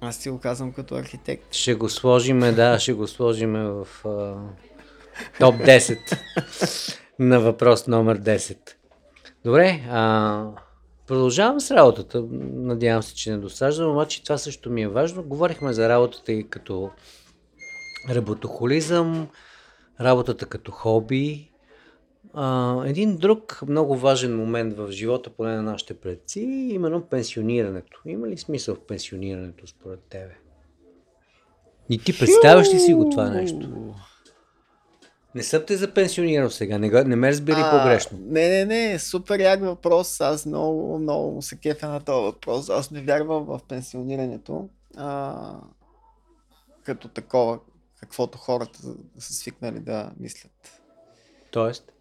Аз 0.00 0.18
ти 0.18 0.30
го 0.30 0.38
казвам 0.38 0.72
като 0.72 0.94
архитект. 0.94 1.54
ще 1.54 1.74
го 1.74 1.88
сложиме, 1.88 2.52
да, 2.52 2.78
ще 2.78 2.92
го 2.92 3.06
сложиме 3.06 3.64
в 3.64 3.86
а, 4.04 4.34
топ 5.40 5.54
10 5.54 5.98
на 7.18 7.40
въпрос 7.40 7.86
номер 7.86 8.20
10. 8.20 8.56
Добре, 9.46 9.86
а, 9.90 10.44
продължавам 11.06 11.60
с 11.60 11.70
работата. 11.70 12.24
Надявам 12.52 13.02
се, 13.02 13.14
че 13.14 13.30
не 13.30 13.38
досаждам, 13.38 13.90
обаче 13.90 14.22
това 14.22 14.38
също 14.38 14.70
ми 14.70 14.82
е 14.82 14.88
важно. 14.88 15.22
Говорихме 15.22 15.72
за 15.72 15.88
работата 15.88 16.32
и 16.32 16.48
като 16.48 16.90
работохолизъм, 18.10 19.28
работата 20.00 20.46
като 20.46 20.72
хоби. 20.72 21.50
А, 22.34 22.82
един 22.86 23.16
друг 23.16 23.62
много 23.68 23.96
важен 23.96 24.36
момент 24.36 24.76
в 24.76 24.90
живота, 24.90 25.30
поне 25.30 25.56
на 25.56 25.62
нашите 25.62 25.94
предци, 25.94 26.40
е 26.40 26.74
именно 26.74 27.02
пенсионирането. 27.02 28.00
Има 28.06 28.28
ли 28.28 28.38
смисъл 28.38 28.74
в 28.74 28.86
пенсионирането 28.86 29.66
според 29.66 30.00
тебе? 30.00 30.36
И 31.90 31.98
ти 31.98 32.18
представяш 32.18 32.74
ли 32.74 32.78
си 32.78 32.94
го 32.94 33.10
това 33.10 33.30
нещо? 33.30 33.94
Не 35.36 35.42
съм 35.42 35.62
те 35.66 35.76
запенсионирал 35.76 36.50
сега, 36.50 36.78
не, 36.78 37.04
не 37.04 37.16
ме 37.16 37.28
разбери 37.28 37.60
А, 37.60 37.70
погрешно. 37.70 38.18
Не, 38.20 38.48
не, 38.48 38.64
не, 38.64 38.98
супер 38.98 39.40
як 39.40 39.60
въпрос. 39.60 40.20
Аз 40.20 40.46
много, 40.46 40.98
много 40.98 41.42
се 41.42 41.56
кефя 41.56 41.88
на 41.88 42.00
този 42.00 42.24
въпрос. 42.24 42.68
Аз 42.68 42.90
не 42.90 43.02
вярвам 43.02 43.44
в 43.44 43.60
пенсионирането. 43.68 44.68
А, 44.96 45.34
като 46.84 47.08
такова, 47.08 47.58
каквото 48.00 48.38
хората 48.38 48.78
са 49.18 49.34
свикнали 49.34 49.80
да 49.80 50.10
мислят. 50.20 50.80
Тоест, 51.50 51.92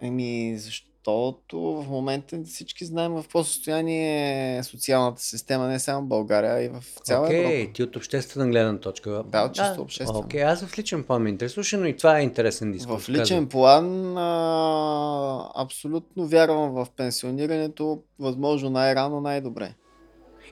Еми, 0.00 0.58
защото 1.02 1.58
в 1.58 1.88
момента 1.88 2.38
всички 2.44 2.84
знаем 2.84 3.12
в 3.12 3.22
какво 3.22 3.44
състояние 3.44 4.58
е 4.58 4.62
социалната 4.62 5.22
система, 5.22 5.68
не 5.68 5.78
само 5.78 6.02
в 6.02 6.08
България, 6.08 6.52
а 6.54 6.62
и 6.62 6.68
в 6.68 6.84
цяла 7.04 7.26
окей, 7.26 7.54
Европа. 7.54 7.72
ти 7.72 7.82
от 7.82 7.96
обществена 7.96 8.48
гледна 8.48 8.78
точка. 8.78 9.22
Да, 9.26 9.44
от 9.44 9.54
чисто 9.54 9.82
обществена. 9.82 10.18
Окей, 10.18 10.42
аз 10.42 10.64
в 10.64 10.78
личен 10.78 11.04
план 11.04 11.22
ме 11.22 11.28
интересуваше, 11.28 11.76
но 11.76 11.86
и 11.86 11.96
това 11.96 12.18
е 12.18 12.22
интересен 12.22 12.72
дискурс. 12.72 13.04
В 13.04 13.08
личен 13.08 13.48
план 13.48 14.16
а, 14.18 15.50
абсолютно 15.56 16.26
вярвам 16.26 16.70
в 16.70 16.86
пенсионирането, 16.96 18.02
възможно 18.18 18.70
най-рано, 18.70 19.20
най-добре. 19.20 19.74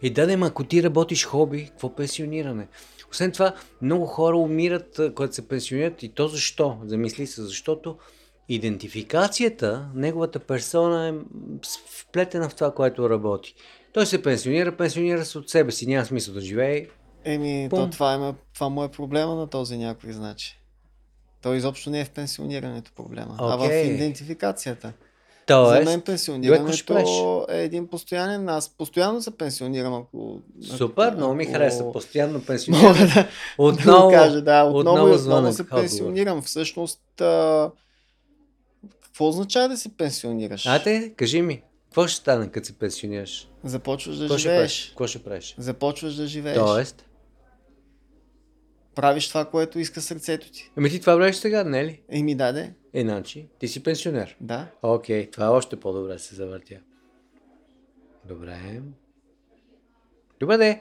И 0.03 0.11
да, 0.11 0.27
да, 0.27 0.37
ма 0.37 0.47
ако 0.47 0.65
ти 0.65 0.83
работиш 0.83 1.25
хоби, 1.25 1.67
какво 1.67 1.95
пенсиониране? 1.95 2.69
Освен 3.11 3.33
това, 3.33 3.55
много 3.83 4.07
хора 4.07 4.37
умират, 4.37 5.01
когато 5.17 5.35
се 5.35 5.49
пенсионират 5.49 6.03
и 6.03 6.09
то 6.09 6.29
защо? 6.29 6.77
Замисли 6.85 7.27
се, 7.27 7.43
защото 7.43 7.97
идентификацията, 8.55 9.89
неговата 9.95 10.39
персона 10.39 11.09
е 11.09 11.13
вплетена 12.01 12.49
в 12.49 12.55
това, 12.55 12.71
което 12.71 13.11
работи. 13.11 13.55
Той 13.93 14.07
се 14.07 14.23
пенсионира, 14.23 14.77
пенсионира 14.77 15.25
се 15.25 15.39
от 15.39 15.51
себе 15.51 15.73
си, 15.73 15.87
няма 15.87 16.05
смисъл 16.05 16.35
да 16.35 16.41
живее. 16.41 16.87
Еми, 17.25 17.67
Пум. 17.71 17.79
то 17.79 17.91
това, 17.91 18.15
е, 18.15 18.35
това 18.55 18.69
му 18.69 18.85
е 18.85 18.89
проблема 18.89 19.35
на 19.35 19.47
този 19.47 19.77
някой, 19.79 20.13
значи. 20.13 20.61
Той 21.43 21.57
изобщо 21.57 21.91
не 21.91 22.01
е 22.01 22.05
в 22.05 22.11
пенсионирането 22.11 22.91
проблема, 22.97 23.37
а 23.39 23.57
в 23.57 23.85
идентификацията. 23.85 24.93
Тоест, 25.47 25.85
За 25.85 25.91
мен 25.91 26.01
пенсионирането 26.01 27.47
е 27.51 27.63
един 27.63 27.89
постоянен. 27.89 28.49
Аз 28.49 28.69
постоянно 28.69 29.23
се 29.23 29.31
пенсионирам, 29.31 29.95
ако. 29.95 30.41
супер, 30.77 31.15
много 31.15 31.35
ми 31.35 31.43
ако- 31.43 31.53
харесва. 31.53 31.93
Постоянно 31.93 32.33
Мога 32.33 32.47
пенсиониране. 32.47 32.95
да, 33.07 33.15
да 33.15 33.29
Отново, 33.59 34.05
го 34.07 34.11
кажа, 34.13 34.43
да. 34.43 34.63
Отново, 34.65 34.81
отново 34.81 35.15
отново, 35.15 35.53
се 35.53 35.69
пенсионирам. 35.69 36.43
Всъщност, 36.43 37.21
а... 37.21 37.71
какво 39.21 39.29
означава 39.29 39.69
да 39.69 39.77
се 39.77 39.97
пенсионираш? 39.97 40.67
Ате, 40.67 41.13
кажи 41.17 41.43
ми, 41.43 41.63
какво 41.85 42.07
ще 42.07 42.17
стане, 42.21 42.51
като 42.51 42.67
се 42.67 42.73
пенсионираш? 42.73 43.49
Започваш 43.65 44.17
да 44.17 44.25
Какво 44.25 44.39
ще 44.39 44.49
правиш? 44.49 44.71
живееш. 44.73 44.89
Какво 44.89 45.07
ще 45.07 45.23
правиш? 45.23 45.55
Започваш 45.59 46.15
да 46.15 46.27
живееш. 46.27 46.57
Тоест, 46.57 47.05
Правиш 48.95 49.29
това, 49.29 49.45
което 49.45 49.79
иска 49.79 50.01
сърцето 50.01 50.53
ти. 50.53 50.71
ами 50.77 50.91
ти 50.91 51.01
това 51.01 51.17
правиш 51.17 51.37
сега, 51.37 51.65
не 51.65 51.81
е 51.81 51.85
ли? 51.85 52.03
Еми, 52.09 52.35
даде. 52.35 52.75
Иначе, 52.95 53.47
ти 53.59 53.69
си 53.69 53.83
пенсионер. 53.83 54.37
Да. 54.41 54.67
Окей, 54.83 55.31
това 55.31 55.47
е 55.47 55.49
още 55.49 55.77
по-добре 55.77 56.19
се 56.19 56.35
завъртя. 56.35 56.77
Добре. 58.25 58.81
Добре, 60.41 60.57
де. 60.57 60.81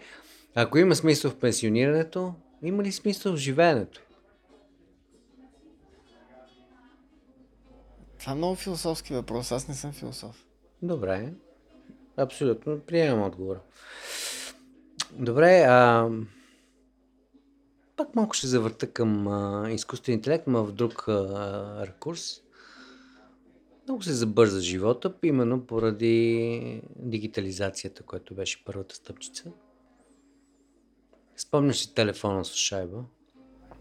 Ако 0.56 0.78
има 0.78 0.96
смисъл 0.96 1.32
в 1.32 1.36
пенсионирането, 1.36 2.34
има 2.64 2.84
ли 2.84 2.92
смисъл 2.92 3.34
в 3.34 3.38
живеенето? 3.38 4.02
Това 8.20 8.32
е 8.32 8.36
много 8.36 8.56
философски 8.56 9.14
въпрос. 9.14 9.52
Аз 9.52 9.68
не 9.68 9.74
съм 9.74 9.92
философ. 9.92 10.46
Добре. 10.82 11.34
Абсолютно 12.18 12.80
приемам 12.80 13.28
отговора. 13.28 13.60
Добре, 15.12 15.66
а... 15.70 16.10
Пак 17.96 18.16
малко 18.16 18.34
ще 18.34 18.48
завърта 18.48 18.92
към 18.92 19.28
а, 19.28 19.72
изкуствен 19.72 20.16
интелект, 20.16 20.48
но 20.48 20.66
в 20.66 20.72
друг 20.72 21.08
а, 21.08 21.88
ракурс. 21.88 22.42
Много 23.88 24.04
се 24.04 24.14
забърза 24.14 24.62
живота, 24.62 25.14
именно 25.24 25.66
поради 25.66 26.82
дигитализацията, 26.96 28.04
която 28.04 28.36
беше 28.36 28.64
първата 28.66 28.96
стъпчица. 28.96 29.52
Спомняш 31.38 31.78
си 31.78 31.94
телефона 31.94 32.46
с 32.46 32.54
шайба? 32.54 33.04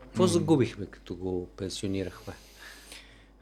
Какво 0.01 0.27
загубихме, 0.27 0.87
като 0.87 1.17
го 1.17 1.49
пенсионирахме? 1.57 2.35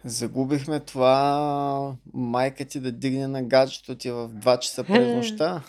Загубихме 0.06 0.80
това 0.80 1.94
майка 2.14 2.64
ти 2.64 2.80
да 2.80 2.92
дигне 2.92 3.26
на 3.26 3.42
гаджето 3.42 3.94
ти 3.94 4.10
в 4.10 4.28
2 4.28 4.58
часа 4.58 4.84
през 4.84 5.16
нощта. 5.16 5.62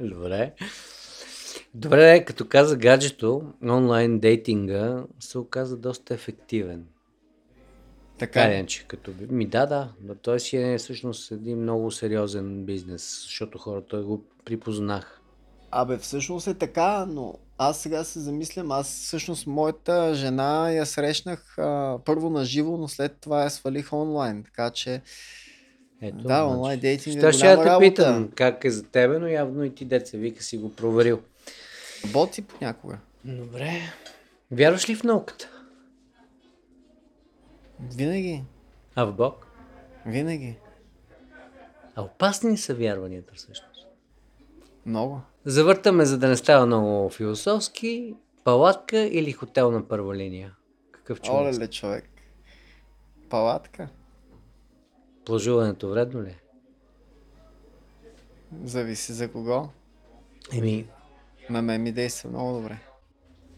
Добре. 0.08 0.52
Добре, 1.74 2.24
като 2.24 2.48
каза 2.48 2.76
гаджето, 2.76 3.52
онлайн 3.62 4.18
дейтинга 4.18 5.04
се 5.20 5.38
оказа 5.38 5.76
доста 5.76 6.14
ефективен. 6.14 6.86
Така 8.18 8.42
е. 8.42 8.66
като 8.86 9.12
ми 9.30 9.46
да, 9.46 9.66
да, 9.66 9.92
но 10.02 10.14
той 10.14 10.40
си 10.40 10.56
е 10.56 10.78
всъщност 10.78 11.30
един 11.30 11.62
много 11.62 11.90
сериозен 11.90 12.64
бизнес, 12.64 13.22
защото 13.22 13.58
хората 13.58 14.02
го 14.02 14.24
припознаха. 14.44 15.20
Абе, 15.70 15.98
всъщност 15.98 16.46
е 16.46 16.54
така, 16.54 17.06
но 17.08 17.34
аз 17.58 17.80
сега 17.80 18.04
се 18.04 18.20
замислям, 18.20 18.72
аз 18.72 18.88
всъщност 18.88 19.46
моята 19.46 20.14
жена 20.14 20.70
я 20.70 20.86
срещнах 20.86 21.58
а, 21.58 21.98
първо 22.04 22.30
на 22.30 22.44
живо, 22.44 22.76
но 22.76 22.88
след 22.88 23.16
това 23.16 23.42
я 23.42 23.50
свалих 23.50 23.92
онлайн, 23.92 24.44
така 24.44 24.70
че 24.70 25.02
Ето, 26.02 26.16
да, 26.18 26.44
онлайн 26.44 26.80
дейтинг 26.80 27.16
е 27.16 27.32
Ще, 27.32 27.46
да 27.46 27.62
те 27.62 27.64
работа. 27.64 27.78
питам 27.80 28.30
как 28.34 28.64
е 28.64 28.70
за 28.70 28.82
тебе, 28.82 29.18
но 29.18 29.26
явно 29.26 29.64
и 29.64 29.74
ти 29.74 29.84
деца 29.84 30.18
вика 30.18 30.42
си 30.42 30.58
го 30.58 30.74
проверил. 30.74 31.20
Боти 32.06 32.42
понякога. 32.42 32.98
Добре. 33.24 33.80
Вярваш 34.50 34.88
ли 34.88 34.94
в 34.94 35.04
науката? 35.04 35.48
Винаги, 37.90 38.42
А 38.94 39.04
в 39.04 39.12
Бог? 39.12 39.46
винаги. 40.06 40.56
А 41.96 42.02
опасни 42.02 42.50
ли 42.52 42.56
са 42.56 42.74
вярванията 42.74 43.32
всъщност? 43.34 43.86
Много. 44.86 45.20
Завъртаме, 45.48 46.04
за 46.04 46.18
да 46.18 46.28
не 46.28 46.36
става 46.36 46.66
много 46.66 47.08
философски. 47.08 48.14
Палатка 48.44 48.98
или 48.98 49.32
хотел 49.32 49.70
на 49.70 49.88
първа 49.88 50.16
линия? 50.16 50.54
Какъв 50.92 51.20
човек? 51.20 51.40
Оле, 51.40 51.52
ле, 51.54 51.68
човек. 51.68 52.04
Палатка. 53.28 53.88
Плажуването 55.24 55.88
вредно 55.88 56.22
ли? 56.22 56.28
е? 56.28 56.38
Зависи 58.64 59.12
за 59.12 59.28
кого. 59.28 59.68
Еми, 60.52 60.86
На 61.50 61.62
мен 61.62 61.82
ми 61.82 61.92
действа 61.92 62.30
много 62.30 62.52
добре. 62.52 62.78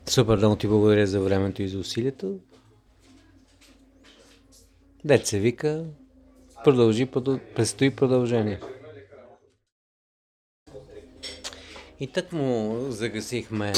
супер, 0.07 0.37
много 0.37 0.57
ти 0.57 0.69
благодаря 0.69 1.07
за 1.07 1.21
времето 1.21 1.63
и 1.63 1.69
за 1.69 1.79
усилията. 1.79 2.31
Дет 5.05 5.27
се 5.27 5.39
вика, 5.39 5.85
продължи, 6.65 7.07
продъл- 7.07 7.55
предстои 7.55 7.91
продължение. 7.91 8.61
И 12.01 12.07
так 12.07 12.33
му 12.33 12.77
загасихме 12.91 13.73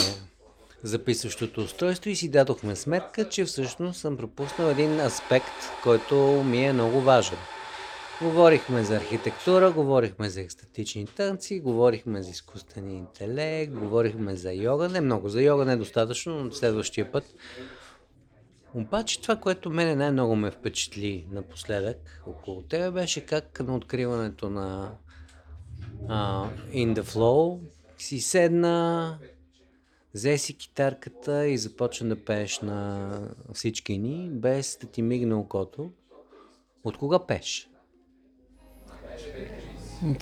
записващото 0.83 1.61
устройство 1.61 2.11
и 2.11 2.17
си 2.17 2.31
дадохме 2.31 2.77
сметка, 2.77 3.29
че 3.29 3.45
всъщност 3.45 4.01
съм 4.01 4.17
пропуснал 4.17 4.69
един 4.69 5.01
аспект, 5.01 5.83
който 5.83 6.17
ми 6.47 6.65
е 6.65 6.73
много 6.73 7.01
важен. 7.01 7.39
Говорихме 8.23 8.85
за 8.85 8.97
архитектура, 8.97 9.73
говорихме 9.73 10.29
за 10.29 10.41
екстатични 10.41 11.07
танци, 11.07 11.61
говорихме 11.61 12.23
за 12.23 12.31
изкуствения 12.31 12.99
интелект, 12.99 13.73
говорихме 13.73 14.37
за 14.37 14.53
йога. 14.53 14.89
Не 14.89 15.01
много 15.01 15.29
за 15.29 15.43
йога, 15.43 15.65
не 15.65 15.73
е 15.73 15.77
достатъчно, 15.77 16.45
но 16.45 16.53
следващия 16.53 17.13
път. 17.13 17.25
Обаче 18.75 19.23
това, 19.23 19.37
което 19.37 19.71
мене 19.71 19.95
най-много 19.95 20.37
ме 20.37 20.51
впечатли 20.51 21.27
напоследък 21.31 22.23
около 22.27 22.63
тебе, 22.63 22.91
беше 22.91 23.27
как 23.27 23.61
на 23.61 23.77
откриването 23.77 24.51
на 24.51 24.95
а, 26.09 26.49
In 26.73 26.95
the 26.95 27.03
Flow 27.03 27.61
си 28.03 28.21
седна, 28.21 29.19
взе 30.15 30.39
си 30.39 30.57
китарката 30.57 31.49
и 31.49 31.59
започна 31.59 32.09
да 32.09 32.25
пееш 32.25 32.61
на 32.61 33.11
всички 33.55 33.99
ни, 33.99 34.29
без 34.31 34.79
да 34.81 34.87
ти 34.87 35.03
мигне 35.03 35.35
окото. 35.35 35.91
От 36.85 36.99
кога 36.99 37.27
пееш? 37.27 37.69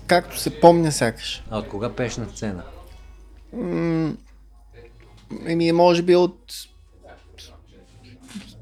Както 0.06 0.38
се 0.38 0.60
помня 0.60 0.92
сякаш. 0.92 1.44
А 1.50 1.58
от 1.58 1.68
кога 1.68 1.94
пееш 1.94 2.16
на 2.16 2.28
сцена? 2.28 2.64
Еми, 5.46 5.72
може 5.72 6.02
би 6.02 6.16
от 6.16 6.52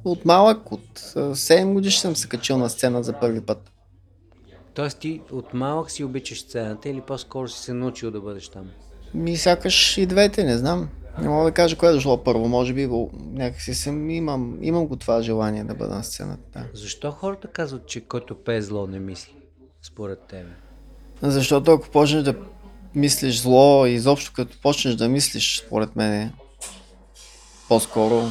от 0.05 0.25
малък, 0.25 0.73
от 0.73 1.13
а, 1.17 1.19
7 1.19 1.73
годиш 1.73 1.99
съм 1.99 2.17
се 2.17 2.29
качил 2.29 2.59
на 2.59 2.71
сцена 2.71 3.03
за 3.03 3.21
първи 3.21 3.41
път. 3.41 3.73
Тоест 4.75 4.99
ти 4.99 5.23
от 5.31 5.55
малък 5.55 5.91
си 5.91 6.05
обичаш 6.05 6.41
сцената 6.41 6.89
или 6.89 7.01
по-скоро 7.01 7.49
си 7.49 7.63
се 7.63 7.73
научил 7.73 8.11
да 8.11 8.21
бъдеш 8.21 8.49
там? 8.49 8.71
Ми 9.15 9.37
сякаш 9.37 9.99
и 9.99 10.07
двете, 10.07 10.45
не 10.45 10.59
знам. 10.59 10.89
Не 11.21 11.29
мога 11.29 11.45
да 11.45 11.53
кажа 11.53 11.77
кое 11.77 11.89
е 11.89 11.93
дошло 11.93 12.25
първо. 12.25 12.49
Може 12.49 12.75
би 12.75 12.89
някакси 13.33 13.75
съм, 13.75 14.11
имам, 14.11 14.59
имам 14.63 14.87
го 14.87 14.97
това 14.97 15.23
желание 15.23 15.65
да 15.65 15.75
бъда 15.75 15.95
на 15.95 16.05
сцената. 16.05 16.43
Да. 16.53 16.65
Защо 16.75 17.11
хората 17.11 17.49
казват, 17.49 17.87
че 17.87 18.01
който 18.01 18.35
пее 18.35 18.63
зло 18.63 18.87
не 18.87 18.99
мисли? 18.99 19.35
Според 19.83 20.21
тебе. 20.29 20.51
Защото 21.23 21.73
ако 21.73 21.89
почнеш 21.89 22.23
да 22.23 22.35
мислиш 22.95 23.41
зло 23.41 23.87
и 23.87 23.91
изобщо 23.91 24.33
като 24.33 24.61
почнеш 24.63 24.95
да 24.95 25.09
мислиш, 25.09 25.63
според 25.67 25.97
мен, 25.97 26.33
по-скоро 27.69 28.23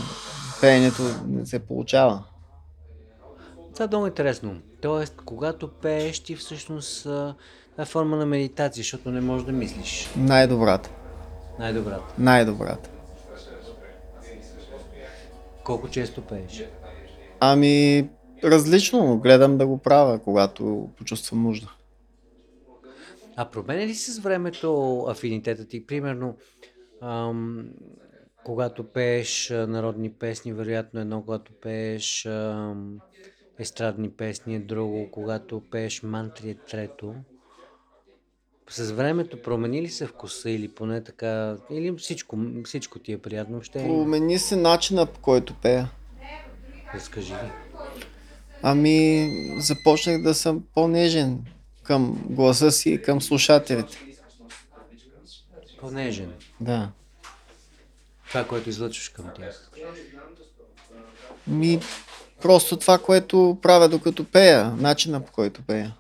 пеенето 0.62 1.04
не 1.28 1.46
се 1.46 1.60
получава. 1.60 2.24
Това 3.74 3.86
е 3.86 3.88
много 3.88 4.08
интересно. 4.08 4.62
Тоест, 4.82 5.16
когато 5.26 5.68
пееш, 5.68 6.20
ти 6.20 6.36
всъщност 6.36 7.08
това 7.78 7.84
е 7.84 7.86
форма 7.86 8.18
на 8.18 8.26
медитация, 8.26 8.82
защото 8.82 9.12
не 9.12 9.22
можеш 9.22 9.46
да 9.46 9.52
мислиш. 9.52 10.10
Най-добрата. 10.16 10.90
Най-добрата. 11.60 12.14
Най-добрата. 12.18 12.90
Колко 15.64 15.90
често 15.90 16.22
пееш? 16.22 16.64
Ами, 17.40 18.10
различно, 18.44 19.08
но 19.08 19.18
гледам 19.18 19.58
да 19.58 19.68
го 19.68 19.78
правя, 19.78 20.20
когато 20.20 20.90
почувствам 20.98 21.44
нужда. 21.44 21.72
А 23.36 23.50
променя 23.50 23.86
ли 23.86 23.96
се 23.96 24.12
с 24.12 24.20
времето 24.20 25.00
афинитета 25.10 25.68
ти? 25.68 25.86
Примерно, 25.86 26.38
ам, 27.02 27.70
когато 28.46 28.84
пееш 28.84 29.50
народни 29.50 30.12
песни, 30.12 30.54
вероятно 30.54 31.00
едно, 31.00 31.22
когато 31.22 31.52
пееш 31.62 32.26
ам, 32.26 33.00
естрадни 33.60 34.10
песни 34.10 34.56
е 34.56 34.60
друго, 34.60 35.12
когато 35.12 35.62
пееш 35.72 36.04
мантри 36.04 36.50
е 36.50 36.56
трето. 36.56 37.16
С 38.70 38.92
времето 38.92 39.42
промени 39.42 39.82
ли 39.82 39.90
се 39.90 40.06
вкуса 40.06 40.50
или 40.50 40.68
поне 40.68 41.04
така, 41.04 41.56
или 41.72 41.98
всичко, 41.98 42.38
всичко 42.66 43.00
ти 43.00 43.12
е 43.12 43.18
приятно? 43.18 43.64
Ще 43.64 43.80
Промени 43.84 44.40
се 44.40 44.56
начина 44.56 45.06
по 45.06 45.20
който 45.20 45.54
пея. 45.54 45.90
разкажи 46.96 47.34
ли. 47.34 47.52
Ами, 48.62 49.30
започнах 49.60 50.22
да 50.22 50.34
съм 50.34 50.64
по-нежен 50.74 51.40
към 51.84 52.24
гласа 52.30 52.72
си 52.72 52.90
и 52.90 53.02
към 53.02 53.22
слушателите. 53.22 53.98
По-нежен. 55.80 56.34
Да. 56.62 56.92
Това, 58.30 58.48
което 58.48 58.70
излъчваш 58.70 59.10
към 59.10 59.26
тях. 59.36 59.72
Ми, 61.48 61.80
просто 62.42 62.78
това, 62.78 62.98
което 62.98 63.58
правя 63.62 63.90
докато 63.90 64.24
пея, 64.24 64.76
начина 64.78 65.26
по 65.26 65.32
който 65.32 65.62
пея. 65.68 65.96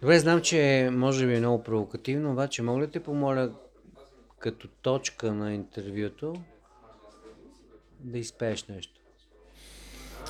Добре, 0.00 0.18
знам, 0.18 0.40
че 0.42 0.90
може 0.92 1.26
би 1.26 1.34
е 1.34 1.38
много 1.38 1.62
провокативно, 1.62 2.32
обаче 2.32 2.62
мога 2.62 2.80
ли 2.80 2.90
те 2.90 3.00
помоля 3.00 3.50
като 4.38 4.68
точка 4.68 5.32
на 5.32 5.54
интервюто 5.54 6.34
да 8.00 8.18
изпееш 8.18 8.66
нещо? 8.66 9.00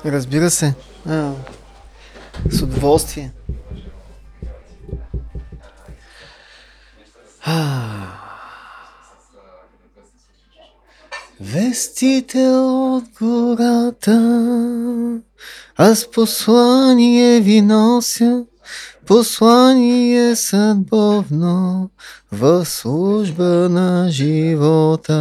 Разбира 0.05 0.49
се. 0.49 0.75
А, 1.05 1.33
с 2.49 2.61
удоволствие. 2.61 3.31
А. 7.41 7.89
Вестите 11.41 12.47
от 12.49 13.03
гората, 13.19 14.19
аз 15.77 16.11
послание 16.11 17.39
ви 17.39 17.61
нося, 17.61 18.45
послание 19.09 20.35
съдбовно 20.35 21.89
в 22.31 22.65
служба 22.65 23.69
на 23.69 24.07
живота. 24.09 25.19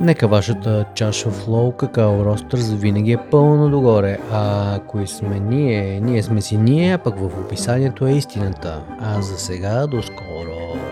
Нека 0.00 0.28
вашата 0.28 0.84
чаша 0.94 1.30
флоу 1.30 1.72
какао 1.72 2.24
ростър 2.24 2.58
винаги 2.58 3.12
е 3.12 3.30
пълно 3.30 3.70
догоре. 3.70 4.18
А 4.32 4.78
кои 4.88 5.06
сме 5.06 5.40
ние? 5.40 6.00
Ние 6.00 6.22
сме 6.22 6.40
си 6.40 6.56
ние, 6.56 6.94
а 6.94 6.98
пък 6.98 7.18
в 7.18 7.24
описанието 7.24 8.06
е 8.06 8.12
истината. 8.12 8.82
А 9.00 9.22
за 9.22 9.38
сега 9.38 9.86
до 9.86 10.02
скоро. 10.02 10.85